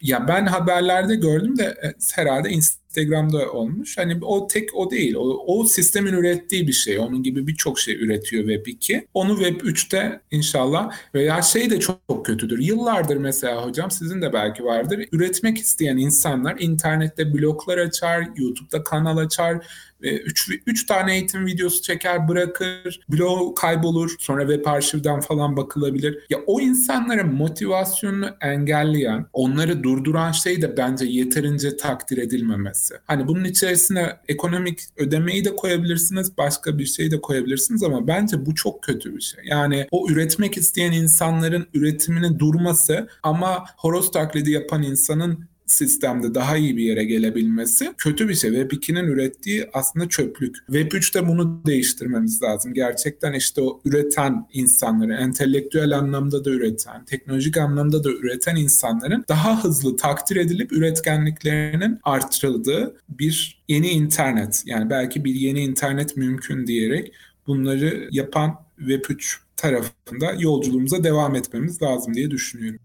Ya 0.01 0.29
ben 0.29 0.47
haberlerde 0.47 1.17
gördüm 1.17 1.59
de 1.59 1.65
e, 1.83 1.95
herhalde 2.15 2.51
Instagram 2.51 2.80
Instagram'da 2.91 3.53
olmuş. 3.53 3.99
Hani 3.99 4.19
o 4.23 4.47
tek 4.47 4.75
o 4.75 4.91
değil. 4.91 5.15
O, 5.15 5.45
o 5.47 5.65
sistemin 5.65 6.13
ürettiği 6.13 6.67
bir 6.67 6.73
şey. 6.73 6.99
Onun 6.99 7.23
gibi 7.23 7.47
birçok 7.47 7.79
şey 7.79 7.95
üretiyor 7.95 8.45
Web2. 8.45 9.07
Onu 9.15 9.33
Web3'te 9.33 10.21
inşallah 10.31 10.93
veya 11.15 11.43
şey 11.43 11.71
de 11.71 11.81
çok 11.81 12.27
kötüdür. 12.27 12.59
Yıllardır 12.59 13.17
mesela 13.17 13.67
hocam 13.67 13.91
sizin 13.91 14.23
de 14.23 14.33
belki 14.33 14.65
vardır. 14.65 15.07
Üretmek 15.13 15.59
isteyen 15.59 15.97
insanlar 15.97 16.57
internette 16.59 17.35
bloglar 17.35 17.79
açar, 17.79 18.29
YouTube'da 18.37 18.83
kanal 18.83 19.17
açar, 19.17 19.67
3 20.03 20.51
3 20.67 20.87
tane 20.87 21.15
eğitim 21.15 21.47
videosu 21.47 21.83
çeker 21.83 22.29
bırakır 22.29 23.01
blog 23.09 23.59
kaybolur 23.59 24.15
sonra 24.19 24.47
web 24.49 24.67
arşivden 24.67 25.21
falan 25.21 25.57
bakılabilir. 25.57 26.19
Ya 26.31 26.39
o 26.47 26.61
insanların 26.61 27.35
motivasyonunu 27.35 28.31
engelleyen 28.41 29.27
onları 29.33 29.83
durduran 29.83 30.33
şey 30.33 30.63
de 30.63 30.77
bence 30.77 31.05
yeterince 31.05 31.77
takdir 31.77 32.19
edilmemesi. 32.19 32.95
Hani 33.05 33.29
bunun 33.29 33.45
içerisine 33.45 34.17
ekonomik 34.29 34.81
ödemeyi 34.97 35.45
de 35.45 35.57
koyabilirsiniz 35.57 36.37
başka 36.39 36.79
bir 36.79 36.87
şey 36.87 37.11
de 37.11 37.21
koyabilirsiniz 37.21 37.83
ama 37.83 38.07
bence 38.07 38.47
bu 38.47 38.55
çok 38.55 38.83
kötü 38.83 39.17
bir 39.17 39.21
şey. 39.21 39.45
Yani 39.45 39.87
o 39.91 40.09
üretmek 40.11 40.57
isteyen 40.57 40.93
insanların 40.93 41.67
üretimini 41.75 42.39
durması 42.39 43.09
ama 43.23 43.65
horoz 43.77 44.11
taklidi 44.11 44.51
yapan 44.51 44.83
insanın 44.83 45.50
sistemde 45.73 46.35
daha 46.35 46.57
iyi 46.57 46.77
bir 46.77 46.83
yere 46.83 47.05
gelebilmesi 47.05 47.95
kötü 47.99 48.29
bir 48.29 48.35
şey. 48.35 48.51
Web 48.51 48.71
2'nin 48.71 49.07
ürettiği 49.07 49.71
aslında 49.73 50.09
çöplük. 50.09 50.57
Web 50.67 50.93
3'te 50.93 51.29
bunu 51.29 51.63
değiştirmemiz 51.67 52.43
lazım. 52.43 52.75
Gerçekten 52.75 53.33
işte 53.33 53.63
o 53.63 53.81
üreten 53.85 54.47
insanları, 54.53 55.15
entelektüel 55.15 55.99
anlamda 55.99 56.45
da 56.45 56.51
üreten, 56.51 57.05
teknolojik 57.05 57.57
anlamda 57.57 58.05
da 58.05 58.11
üreten 58.11 58.57
insanların 58.57 59.25
daha 59.29 59.65
hızlı 59.65 59.97
takdir 59.97 60.37
edilip 60.37 60.73
üretkenliklerinin 60.73 61.99
artırıldığı 62.03 62.97
bir 63.09 63.63
yeni 63.69 63.89
internet. 63.89 64.63
Yani 64.67 64.91
belki 64.91 65.25
bir 65.25 65.35
yeni 65.35 65.61
internet 65.61 66.17
mümkün 66.17 66.67
diyerek 66.67 67.13
bunları 67.47 68.09
yapan 68.11 68.55
Web 68.79 69.05
3 69.09 69.41
tarafında 69.57 70.33
yolculuğumuza 70.39 71.05
devam 71.05 71.35
etmemiz 71.35 71.83
lazım 71.83 72.15
diye 72.15 72.31
düşünüyorum. 72.31 72.81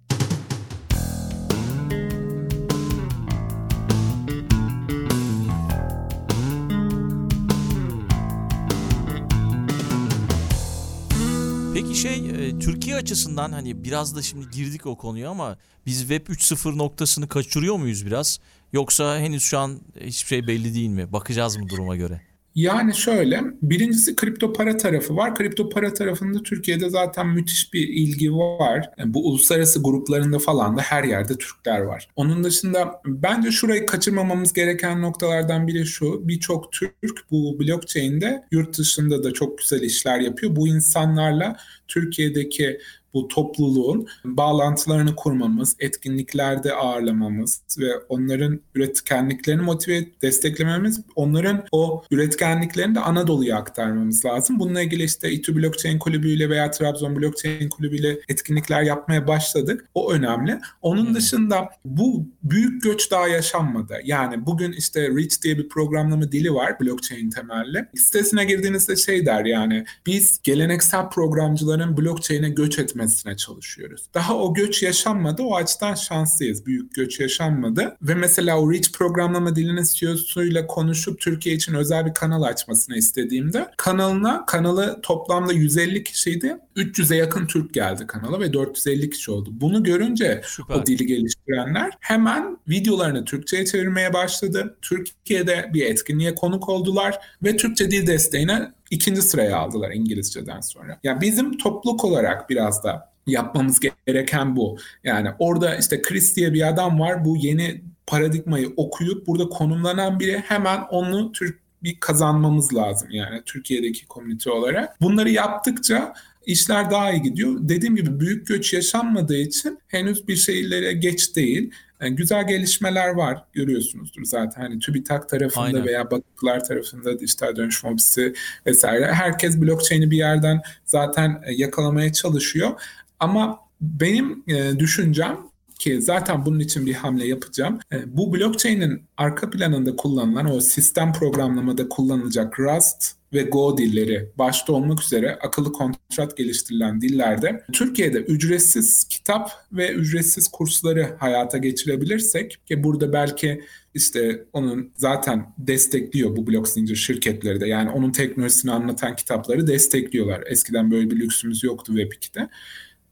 Şey 12.06 12.48
e, 12.48 12.60
Türkiye 12.60 12.96
açısından 12.96 13.52
hani 13.52 13.84
biraz 13.84 14.16
da 14.16 14.22
şimdi 14.22 14.50
girdik 14.50 14.86
o 14.86 14.98
konuya 14.98 15.30
ama 15.30 15.58
biz 15.86 16.00
Web 16.00 16.28
3.0 16.28 16.78
noktasını 16.78 17.28
kaçırıyor 17.28 17.76
muyuz 17.76 18.06
biraz? 18.06 18.40
Yoksa 18.74 19.20
henüz 19.20 19.44
şu 19.44 19.60
an 19.60 19.80
hiçbir 20.00 20.28
şey 20.28 20.48
belli 20.48 20.74
değil 20.76 20.90
mi? 20.90 21.14
Bakacağız 21.14 21.58
mı 21.58 21.70
duruma 21.70 21.96
göre? 21.96 22.22
Yani 22.56 22.96
şöyle, 22.96 23.42
birincisi 23.62 24.16
kripto 24.16 24.54
para 24.54 24.78
tarafı 24.78 25.16
var. 25.16 25.36
Kripto 25.36 25.70
para 25.70 25.94
tarafında 25.94 26.44
Türkiye'de 26.44 26.90
zaten 26.90 27.28
müthiş 27.28 27.74
bir 27.74 27.88
ilgi 27.88 28.34
var. 28.34 28.90
Yani 28.98 29.14
bu 29.14 29.28
uluslararası 29.30 29.84
gruplarında 29.84 30.40
falan 30.40 30.78
da 30.78 30.82
her 30.82 31.04
yerde 31.04 31.38
Türkler 31.38 31.80
var. 31.80 32.10
Onun 32.16 32.44
dışında 32.44 33.02
bence 33.06 33.52
şurayı 33.52 33.86
kaçırmamamız 33.86 34.54
gereken 34.54 35.02
noktalardan 35.02 35.68
biri 35.68 35.86
şu. 35.86 36.28
Birçok 36.28 36.72
Türk 36.72 37.32
bu 37.32 37.60
blockchain'de 37.60 38.44
yurt 38.52 38.78
dışında 38.78 39.24
da 39.24 39.34
çok 39.34 39.58
güzel 39.58 39.82
işler 39.82 40.20
yapıyor. 40.20 40.56
Bu 40.56 40.68
insanlarla 40.68 41.58
Türkiye'deki 41.88 42.80
bu 43.16 43.28
topluluğun 43.28 44.08
bağlantılarını 44.26 45.16
kurmamız, 45.16 45.76
etkinliklerde 45.80 46.74
ağırlamamız 46.74 47.62
ve 47.80 47.98
onların 48.10 48.60
üretkenliklerini 48.76 49.62
motive 49.62 49.96
et, 49.96 50.22
desteklememiz, 50.22 51.02
onların 51.16 51.64
o 51.72 52.04
üretkenliklerini 52.12 52.96
de 52.96 53.00
Anadolu'ya 53.00 53.58
aktarmamız 53.58 54.26
lazım. 54.26 54.60
Bununla 54.60 54.82
ilgili 54.82 55.04
işte 55.04 55.32
İTÜ 55.32 55.56
Blockchain 55.56 56.00
Kulübü 56.00 56.50
ve 56.50 56.72
Trabzon 56.72 57.16
Blockchain 57.16 57.70
Kulübü 57.70 57.96
ile 57.96 58.20
etkinlikler 58.30 58.82
yapmaya 58.82 59.28
başladık. 59.28 59.90
O 59.94 60.12
önemli. 60.12 60.60
Onun 60.82 61.08
hmm. 61.08 61.16
dışında 61.16 61.70
bu 61.86 62.28
büyük 62.44 62.84
göç 62.84 63.12
daha 63.12 63.28
yaşanmadı. 63.28 63.94
Yani 64.04 64.46
bugün 64.46 64.72
işte 64.72 65.10
Reach 65.10 65.42
diye 65.44 65.58
bir 65.58 65.70
programlama 65.70 66.32
dili 66.32 66.54
var 66.54 66.80
blockchain 66.80 67.30
temelli. 67.30 67.86
Sitesine 67.96 68.46
girdiğinizde 68.46 68.96
şey 68.96 69.26
der 69.26 69.46
yani 69.46 69.86
biz 70.06 70.40
geleneksel 70.44 71.10
programcıların 71.10 71.98
blockchain'e 71.98 72.50
göç 72.50 72.80
etmesi 72.80 73.05
etmesine 73.06 73.38
çalışıyoruz. 73.38 74.04
Daha 74.14 74.38
o 74.38 74.54
göç 74.54 74.84
yaşanmadı. 74.84 75.44
O 75.44 75.56
açıdan 75.56 75.96
şanslıyız. 75.96 76.66
Büyük 76.66 76.96
göç 76.96 77.20
yaşanmadı. 77.20 77.98
Ve 78.02 78.16
mesela 78.16 78.60
o 78.60 78.74
Reach 78.74 78.92
programlama 78.92 79.56
dilinin 79.56 79.86
CEO'suyla 79.94 80.68
konuşup 80.68 81.22
Türkiye 81.22 81.56
için 81.56 81.74
özel 81.74 82.06
bir 82.06 82.14
kanal 82.14 82.42
açmasını 82.42 82.98
istediğimde 82.98 83.72
kanalına 83.78 84.46
kanalı 84.46 85.00
toplamda 85.02 85.54
150 85.54 86.04
kişiydi. 86.04 86.58
300'e 86.76 87.18
yakın 87.18 87.48
Türk 87.48 87.74
geldi 87.74 88.08
kanala 88.08 88.40
ve 88.40 88.54
450 88.54 89.10
kişi 89.10 89.32
oldu. 89.32 89.50
Bunu 89.52 89.84
görünce 89.84 90.42
Süper. 90.46 90.76
o 90.76 90.86
dili 90.86 91.06
geliştirenler 91.06 91.92
hemen 92.00 92.58
videolarını 92.68 93.26
Türkçe'ye 93.26 93.66
çevirmeye 93.66 94.14
başladı. 94.14 94.78
Türkiye'de 94.82 95.70
bir 95.74 95.86
etkinliğe 95.86 96.36
konuk 96.36 96.70
oldular 96.70 97.20
ve 97.44 97.58
Türkçe 97.58 97.92
dil 97.92 98.08
desteğine 98.08 98.72
ikinci 98.92 99.22
sıraya 99.22 99.58
aldılar 99.58 99.92
İngilizceden 99.92 100.62
sonra. 100.62 101.00
Yani 101.04 101.22
bizim 101.22 101.58
topluluk 101.58 102.06
olarak 102.06 102.50
biraz 102.50 102.84
da 102.84 103.12
yapmamız 103.28 103.80
gereken 104.08 104.56
bu. 104.56 104.78
Yani 105.04 105.30
orada 105.40 105.76
işte 105.76 106.02
Chris 106.02 106.36
diye 106.36 106.54
bir 106.54 106.68
adam 106.68 107.00
var. 107.00 107.26
Bu 107.26 107.38
yeni 107.38 107.82
paradigmayı 108.08 108.74
okuyup 108.78 109.28
burada 109.28 109.50
konumlanan 109.50 110.20
biri 110.20 110.38
hemen 110.38 110.82
onu 110.90 111.32
Türk 111.32 111.66
bir 111.84 112.00
kazanmamız 112.00 112.74
lazım 112.74 113.10
yani 113.12 113.42
Türkiye'deki 113.46 114.06
komünite 114.06 114.52
olarak. 114.52 115.02
Bunları 115.02 115.30
yaptıkça 115.30 116.14
işler 116.46 116.92
daha 116.92 117.12
iyi 117.12 117.22
gidiyor. 117.22 117.56
Dediğim 117.60 117.96
gibi 117.96 118.20
büyük 118.20 118.48
göç 118.48 118.74
yaşanmadığı 118.74 119.38
için 119.38 119.80
henüz 119.88 120.28
bir 120.28 120.36
şeylere 120.36 120.94
geç 120.94 121.36
değil. 121.36 121.72
Yani 122.02 122.16
güzel 122.16 122.48
gelişmeler 122.48 123.10
var 123.10 123.44
görüyorsunuzdur 123.54 124.24
zaten 124.24 124.62
hani 124.62 124.80
TÜBİTAK 124.80 125.30
tarafında 125.30 125.66
Aynen. 125.66 125.86
veya 125.86 126.06
Vakıflar 126.12 126.66
tarafında 126.66 127.20
dijital 127.20 127.56
dönüşüm 127.56 127.90
ofisi 127.90 128.34
vesaire 128.66 129.14
herkes 129.14 129.62
blockchain'i 129.62 130.12
bir 130.12 130.18
yerden 130.18 130.62
zaten 130.86 131.42
e, 131.46 131.54
yakalamaya 131.54 132.14
çalışıyor 132.14 132.82
ama 133.20 133.60
benim 133.82 134.44
e, 134.48 134.80
düşüncem 134.80 135.38
ki 135.80 136.02
zaten 136.02 136.46
bunun 136.46 136.60
için 136.60 136.86
bir 136.86 136.94
hamle 136.94 137.28
yapacağım. 137.28 137.80
E, 137.94 138.18
bu 138.18 138.34
blockchain'in 138.34 139.04
arka 139.18 139.50
planında 139.50 139.96
kullanılan 139.96 140.52
o 140.56 140.60
sistem 140.60 141.14
programlamada 141.14 141.90
kullanılacak 141.90 142.60
Rust 142.60 143.16
ve 143.34 143.42
Go 143.44 143.78
dilleri 143.78 144.30
başta 144.38 144.74
olmak 144.74 145.04
üzere 145.04 145.36
akıllı 145.42 145.74
kontrat 145.74 146.38
geliştirilen 146.38 147.02
dillerde 147.02 147.64
Türkiye'de 147.74 148.18
ücretsiz 148.18 149.04
kitap 149.04 149.52
ve 149.72 149.92
ücretsiz 149.92 150.48
kursları 150.48 151.16
hayata 151.20 151.58
geçirebilirsek 151.58 152.58
ki 152.66 152.84
burada 152.84 153.14
belki 153.14 153.62
işte 153.94 154.46
onun 154.54 154.92
zaten 154.96 155.54
destekliyor 155.58 156.36
bu 156.36 156.48
blok 156.48 156.68
zincir 156.68 156.96
şirketleri 156.96 157.62
de 157.62 157.68
yani 157.68 157.90
onun 157.90 158.12
teknolojisini 158.12 158.72
anlatan 158.72 159.16
kitapları 159.16 159.68
destekliyorlar. 159.68 160.44
Eskiden 160.46 160.92
böyle 160.92 161.12
bir 161.12 161.20
lüksümüz 161.20 161.64
yoktu 161.64 161.94
Web2'de. 161.94 162.50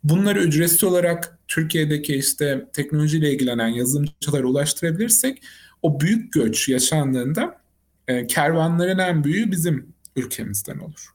Bunları 0.03 0.43
ücretsiz 0.43 0.83
olarak 0.83 1.39
Türkiye'deki 1.47 2.15
işte 2.15 2.67
teknolojiyle 2.73 3.31
ilgilenen 3.33 3.67
yazılımcılara 3.67 4.47
ulaştırabilirsek 4.47 5.43
o 5.81 5.99
büyük 5.99 6.33
göç 6.33 6.69
yaşandığında 6.69 7.61
e, 8.07 8.27
kervanların 8.27 8.97
en 8.97 9.23
büyüğü 9.23 9.51
bizim 9.51 9.93
ülkemizden 10.15 10.79
olur. 10.79 11.09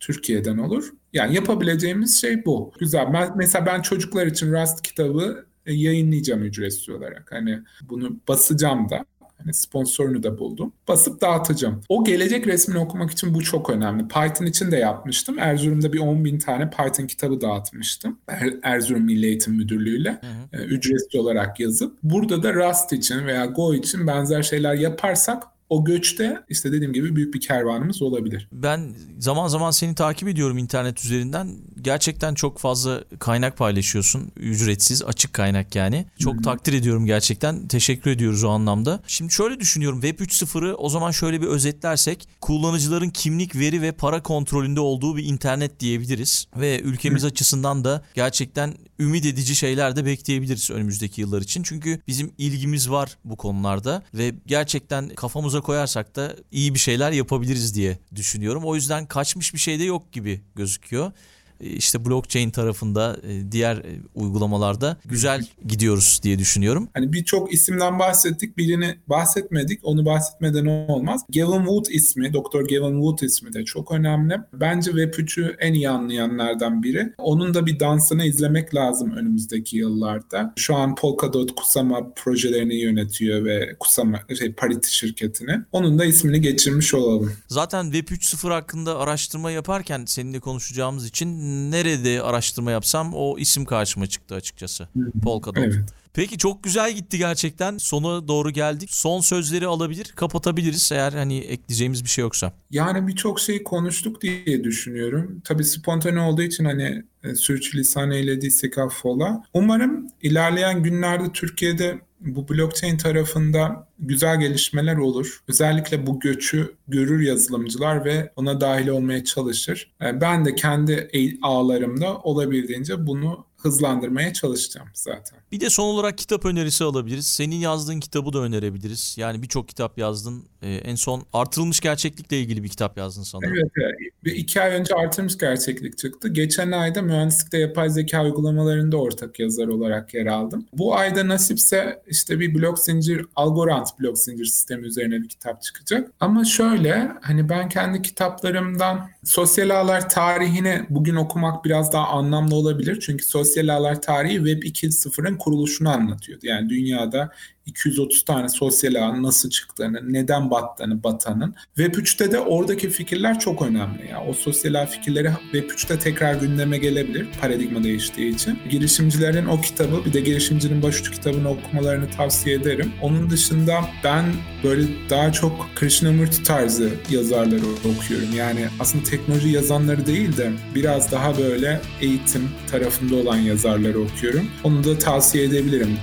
Türkiye'den 0.00 0.58
olur. 0.58 0.92
Yani 1.12 1.34
yapabileceğimiz 1.34 2.20
şey 2.20 2.44
bu. 2.44 2.72
Güzel. 2.80 3.12
Ben, 3.12 3.36
mesela 3.36 3.66
ben 3.66 3.82
çocuklar 3.82 4.26
için 4.26 4.52
Rust 4.52 4.82
kitabı 4.82 5.46
e, 5.66 5.72
yayınlayacağım 5.72 6.42
ücretsiz 6.42 6.88
olarak. 6.88 7.32
Hani 7.32 7.58
bunu 7.82 8.20
basacağım 8.28 8.90
da. 8.90 9.04
Hani 9.38 9.54
sponsorunu 9.54 10.22
da 10.22 10.38
buldum. 10.38 10.72
Basıp 10.88 11.20
dağıtacağım. 11.20 11.82
O 11.88 12.04
gelecek 12.04 12.46
resmini 12.46 12.78
okumak 12.78 13.10
için 13.10 13.34
bu 13.34 13.42
çok 13.42 13.70
önemli. 13.70 14.08
Python 14.08 14.46
için 14.46 14.70
de 14.70 14.76
yapmıştım. 14.76 15.38
Erzurum'da 15.38 15.92
bir 15.92 15.98
10 15.98 16.24
bin 16.24 16.38
tane 16.38 16.70
Python 16.70 17.06
kitabı 17.06 17.40
dağıtmıştım. 17.40 18.18
Er 18.28 18.54
Erzurum 18.62 19.02
Milli 19.02 19.26
Eğitim 19.26 19.54
Müdürlüğü'yle 19.54 20.10
hı 20.10 20.56
hı. 20.56 20.62
E, 20.62 20.66
ücretsiz 20.66 21.20
olarak 21.20 21.60
yazıp. 21.60 21.98
Burada 22.02 22.42
da 22.42 22.54
Rust 22.54 22.92
için 22.92 23.26
veya 23.26 23.46
Go 23.46 23.74
için 23.74 24.06
benzer 24.06 24.42
şeyler 24.42 24.74
yaparsak 24.74 25.42
o 25.70 25.84
göçte 25.84 26.40
işte 26.48 26.72
dediğim 26.72 26.92
gibi 26.92 27.16
büyük 27.16 27.34
bir 27.34 27.40
kervanımız 27.40 28.02
olabilir. 28.02 28.48
Ben 28.52 28.94
zaman 29.18 29.48
zaman 29.48 29.70
seni 29.70 29.94
takip 29.94 30.28
ediyorum 30.28 30.58
internet 30.58 31.04
üzerinden. 31.04 31.48
Gerçekten 31.80 32.34
çok 32.34 32.58
fazla 32.58 33.04
kaynak 33.18 33.56
paylaşıyorsun. 33.56 34.32
Ücretsiz, 34.36 35.02
açık 35.02 35.32
kaynak 35.32 35.74
yani. 35.74 36.06
Çok 36.18 36.34
Hı-hı. 36.34 36.42
takdir 36.42 36.72
ediyorum 36.72 37.06
gerçekten. 37.06 37.68
Teşekkür 37.68 38.10
ediyoruz 38.10 38.44
o 38.44 38.48
anlamda. 38.48 39.00
Şimdi 39.06 39.32
şöyle 39.32 39.60
düşünüyorum. 39.60 40.00
Web 40.00 40.26
3.0'ı 40.26 40.74
o 40.74 40.88
zaman 40.88 41.10
şöyle 41.10 41.40
bir 41.42 41.46
özetlersek 41.46 42.28
kullanıcıların 42.40 43.10
kimlik, 43.10 43.56
veri 43.56 43.82
ve 43.82 43.92
para 43.92 44.22
kontrolünde 44.22 44.80
olduğu 44.80 45.16
bir 45.16 45.24
internet 45.24 45.80
diyebiliriz. 45.80 46.46
Ve 46.56 46.80
ülkemiz 46.80 47.22
Hı-hı. 47.22 47.30
açısından 47.30 47.84
da 47.84 48.02
gerçekten 48.14 48.74
ümit 48.98 49.26
edici 49.26 49.56
şeyler 49.56 49.96
de 49.96 50.04
bekleyebiliriz 50.04 50.70
önümüzdeki 50.70 51.20
yıllar 51.20 51.42
için. 51.42 51.62
Çünkü 51.62 52.00
bizim 52.06 52.32
ilgimiz 52.38 52.90
var 52.90 53.18
bu 53.24 53.36
konularda 53.36 54.02
ve 54.14 54.34
gerçekten 54.46 55.08
kafamıza 55.08 55.60
koyarsak 55.60 56.16
da 56.16 56.36
iyi 56.52 56.74
bir 56.74 56.78
şeyler 56.78 57.12
yapabiliriz 57.12 57.74
diye 57.74 57.98
düşünüyorum. 58.14 58.64
O 58.64 58.74
yüzden 58.74 59.06
kaçmış 59.06 59.54
bir 59.54 59.58
şey 59.58 59.78
de 59.78 59.84
yok 59.84 60.12
gibi 60.12 60.40
gözüküyor. 60.54 61.12
E, 61.60 61.66
işte 61.68 62.04
blockchain 62.04 62.50
tarafında 62.50 63.16
e, 63.22 63.52
diğer 63.52 63.76
e, 63.76 64.00
uygulamalarda 64.14 64.96
güzel 65.04 65.46
gidiyoruz 65.68 66.20
diye 66.22 66.38
düşünüyorum. 66.38 66.88
Hani 66.94 67.12
birçok 67.12 67.52
isimden 67.52 67.98
bahsettik, 67.98 68.58
birini 68.58 68.98
bahsetmedik. 69.08 69.80
Onu 69.82 70.04
bahsetmeden 70.04 70.66
olmaz. 70.66 71.20
Gavin 71.34 71.64
Wood 71.64 71.86
ismi, 71.90 72.32
Doktor 72.32 72.68
Gavin 72.68 72.94
Wood 72.94 73.18
ismi 73.18 73.52
de 73.52 73.64
çok 73.64 73.92
önemli. 73.92 74.36
Bence 74.52 74.90
Web3'ü 74.90 75.56
en 75.58 75.72
iyi 75.72 75.90
anlayanlardan 75.90 76.82
biri. 76.82 77.12
Onun 77.18 77.54
da 77.54 77.66
bir 77.66 77.80
dansını 77.80 78.24
izlemek 78.24 78.74
lazım 78.74 79.10
önümüzdeki 79.10 79.76
yıllarda. 79.76 80.52
Şu 80.56 80.74
an 80.74 80.94
Polkadot 80.94 81.54
Kusama 81.54 82.12
projelerini 82.16 82.74
yönetiyor 82.74 83.44
ve 83.44 83.76
Kusama 83.80 84.20
şey, 84.38 84.52
Parity 84.52 84.88
şirketini. 84.88 85.60
Onun 85.72 85.98
da 85.98 86.04
ismini 86.04 86.40
geçirmiş 86.40 86.94
olalım. 86.94 87.32
Zaten 87.48 87.84
Web 87.90 88.08
3.0 88.08 88.52
hakkında 88.52 88.98
araştırma 88.98 89.50
yaparken 89.50 90.04
seninle 90.06 90.40
konuşacağımız 90.40 91.06
için 91.06 91.28
nerede 91.46 92.22
araştırma 92.22 92.70
yapsam 92.70 93.14
o 93.14 93.38
isim 93.38 93.64
karşıma 93.64 94.06
çıktı 94.06 94.34
açıkçası. 94.34 94.88
Polkadot. 95.22 95.64
Evet. 95.64 95.74
Peki 96.16 96.38
çok 96.38 96.62
güzel 96.62 96.92
gitti 96.92 97.18
gerçekten. 97.18 97.78
Sona 97.78 98.28
doğru 98.28 98.50
geldik. 98.50 98.88
Son 98.92 99.20
sözleri 99.20 99.66
alabilir, 99.66 100.12
kapatabiliriz 100.16 100.92
eğer 100.92 101.12
hani 101.12 101.38
ekleyeceğimiz 101.38 102.04
bir 102.04 102.08
şey 102.08 102.22
yoksa. 102.22 102.52
Yani 102.70 103.08
birçok 103.08 103.40
şeyi 103.40 103.64
konuştuk 103.64 104.22
diye 104.22 104.64
düşünüyorum. 104.64 105.40
Tabii 105.44 105.64
spontane 105.64 106.20
olduğu 106.20 106.42
için 106.42 106.64
hani 106.64 107.04
e, 107.24 107.34
sürçülisan 107.34 108.10
eylediysek 108.10 108.78
affola. 108.78 109.42
Umarım 109.54 110.06
ilerleyen 110.22 110.82
günlerde 110.82 111.32
Türkiye'de 111.32 112.00
bu 112.20 112.48
blockchain 112.48 112.96
tarafında 112.96 113.88
güzel 113.98 114.40
gelişmeler 114.40 114.96
olur. 114.96 115.40
Özellikle 115.48 116.06
bu 116.06 116.20
göçü 116.20 116.74
görür 116.88 117.20
yazılımcılar 117.20 118.04
ve 118.04 118.32
ona 118.36 118.60
dahil 118.60 118.88
olmaya 118.88 119.24
çalışır. 119.24 119.92
E, 120.02 120.20
ben 120.20 120.44
de 120.44 120.54
kendi 120.54 121.10
ağlarımda 121.42 122.18
olabildiğince 122.18 123.06
bunu 123.06 123.46
hızlandırmaya 123.66 124.32
çalışacağım 124.32 124.88
zaten. 124.94 125.38
Bir 125.52 125.60
de 125.60 125.70
son 125.70 125.84
olarak 125.84 126.18
kitap 126.18 126.44
önerisi 126.44 126.84
alabiliriz. 126.84 127.26
Senin 127.26 127.56
yazdığın 127.56 128.00
kitabı 128.00 128.32
da 128.32 128.38
önerebiliriz. 128.38 129.14
Yani 129.18 129.42
birçok 129.42 129.68
kitap 129.68 129.98
yazdın. 129.98 130.44
Ee, 130.62 130.74
en 130.74 130.94
son 130.94 131.22
artırılmış 131.32 131.80
gerçeklikle 131.80 132.40
ilgili 132.40 132.62
bir 132.62 132.68
kitap 132.68 132.98
yazdın 132.98 133.22
sanırım. 133.22 133.54
Evet, 133.56 133.96
bir 134.24 134.32
iki 134.32 134.60
ay 134.60 134.70
önce 134.70 134.94
artırılmış 134.94 135.38
gerçeklik 135.38 135.98
çıktı. 135.98 136.28
Geçen 136.28 136.72
ayda 136.72 137.02
mühendislikte 137.02 137.58
yapay 137.58 137.90
zeka 137.90 138.24
uygulamalarında 138.24 138.96
ortak 138.96 139.40
yazar 139.40 139.66
olarak 139.66 140.14
yer 140.14 140.26
aldım. 140.26 140.66
Bu 140.72 140.96
ayda 140.96 141.28
nasipse 141.28 142.02
işte 142.06 142.40
bir 142.40 142.54
blok 142.54 142.78
zincir, 142.78 143.26
Algorand 143.36 143.86
blok 144.00 144.18
zincir 144.18 144.44
sistemi 144.44 144.86
üzerine 144.86 145.22
bir 145.22 145.28
kitap 145.28 145.62
çıkacak. 145.62 146.10
Ama 146.20 146.44
şöyle 146.44 147.12
hani 147.20 147.48
ben 147.48 147.68
kendi 147.68 148.02
kitaplarımdan 148.02 149.10
sosyal 149.24 149.70
ağlar 149.70 150.08
tarihini 150.08 150.86
bugün 150.90 151.14
okumak 151.14 151.64
biraz 151.64 151.92
daha 151.92 152.08
anlamlı 152.08 152.54
olabilir. 152.54 153.00
Çünkü 153.00 153.24
sosyal 153.24 153.55
ağlar 153.64 154.02
tarihi 154.02 154.36
Web 154.36 154.62
2.0'ın 154.62 155.36
kuruluşunu 155.36 155.90
anlatıyordu. 155.90 156.46
Yani 156.46 156.68
dünyada 156.68 157.32
230 157.66 158.24
tane 158.24 158.48
sosyal 158.48 158.94
ağın 158.94 159.22
nasıl 159.22 159.50
çıktığını, 159.50 160.12
neden 160.12 160.50
battığını 160.50 161.02
batanın. 161.02 161.54
Web 161.76 161.94
3'te 161.94 162.32
de 162.32 162.38
oradaki 162.38 162.90
fikirler 162.90 163.38
çok 163.38 163.62
önemli. 163.62 164.08
Ya. 164.10 164.24
O 164.28 164.32
sosyal 164.32 164.74
ağ 164.74 164.86
fikirleri 164.86 165.30
Web 165.52 165.70
3'te 165.70 165.98
tekrar 165.98 166.34
gündeme 166.34 166.78
gelebilir 166.78 167.28
paradigma 167.40 167.84
değiştiği 167.84 168.34
için. 168.34 168.58
Girişimcilerin 168.70 169.46
o 169.46 169.60
kitabı 169.60 170.04
bir 170.04 170.12
de 170.12 170.20
girişimcinin 170.20 170.82
başucu 170.82 171.12
kitabını 171.12 171.48
okumalarını 171.48 172.10
tavsiye 172.10 172.56
ederim. 172.56 172.92
Onun 173.02 173.30
dışında 173.30 173.80
ben 174.04 174.24
böyle 174.64 174.82
daha 175.10 175.32
çok 175.32 175.66
Krishnamurti 175.74 176.42
tarzı 176.42 176.90
yazarları 177.10 177.64
okuyorum. 177.96 178.28
Yani 178.36 178.66
aslında 178.80 179.04
teknoloji 179.04 179.48
yazanları 179.48 180.06
değil 180.06 180.36
de 180.36 180.52
biraz 180.74 181.12
daha 181.12 181.38
böyle 181.38 181.80
eğitim 182.00 182.48
tarafında 182.70 183.16
olan 183.16 183.36
yazarları 183.36 184.00
okuyorum. 184.00 184.46
Onu 184.64 184.84
da 184.84 184.98
tavsiye 184.98 185.44
edebilirim. 185.44 185.98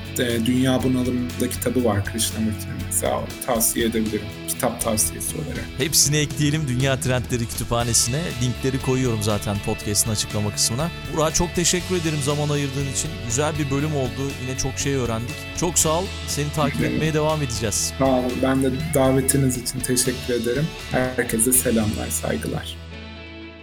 Dünya 0.45 0.83
bunalımındaki 0.83 1.52
kitabı 1.53 1.85
var 1.85 2.05
Krishnamurti'nin 2.05 2.75
mesela 2.85 3.23
tavsiye 3.45 3.85
edebilirim. 3.85 4.25
Kitap 4.47 4.81
tavsiyesi 4.81 5.35
olarak. 5.35 5.65
Hepsini 5.77 6.17
ekleyelim 6.17 6.67
Dünya 6.67 6.99
Trendleri 6.99 7.47
Kütüphanesi'ne. 7.47 8.21
Linkleri 8.41 8.81
koyuyorum 8.81 9.23
zaten 9.23 9.57
podcast'ın 9.65 10.11
açıklama 10.11 10.51
kısmına. 10.51 10.91
Burak 11.13 11.35
çok 11.35 11.55
teşekkür 11.55 11.95
ederim 11.95 12.19
zaman 12.23 12.49
ayırdığın 12.49 12.91
için. 12.93 13.11
Güzel 13.27 13.53
bir 13.59 13.71
bölüm 13.71 13.95
oldu. 13.95 14.31
Yine 14.47 14.57
çok 14.57 14.79
şey 14.79 14.93
öğrendik. 14.93 15.35
Çok 15.59 15.79
sağ 15.79 15.99
ol. 15.99 16.03
Seni 16.27 16.51
takip 16.55 16.83
etmeye 16.83 17.13
devam 17.13 17.41
edeceğiz. 17.41 17.93
Sağ 17.99 18.05
olun. 18.05 18.31
Ben 18.43 18.63
de 18.63 18.69
davetiniz 18.93 19.57
için 19.57 19.79
teşekkür 19.79 20.33
ederim. 20.33 20.67
Herkese 20.91 21.53
selamlar, 21.53 22.09
saygılar. 22.09 22.75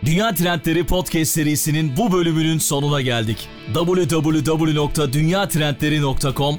Dünya 0.04 0.34
Trendleri 0.34 0.86
Podcast 0.86 1.32
serisinin 1.32 1.96
bu 1.96 2.12
bölümünün 2.12 2.58
sonuna 2.58 3.00
geldik. 3.00 3.48
www.dünyatrendleri.com 3.74 6.58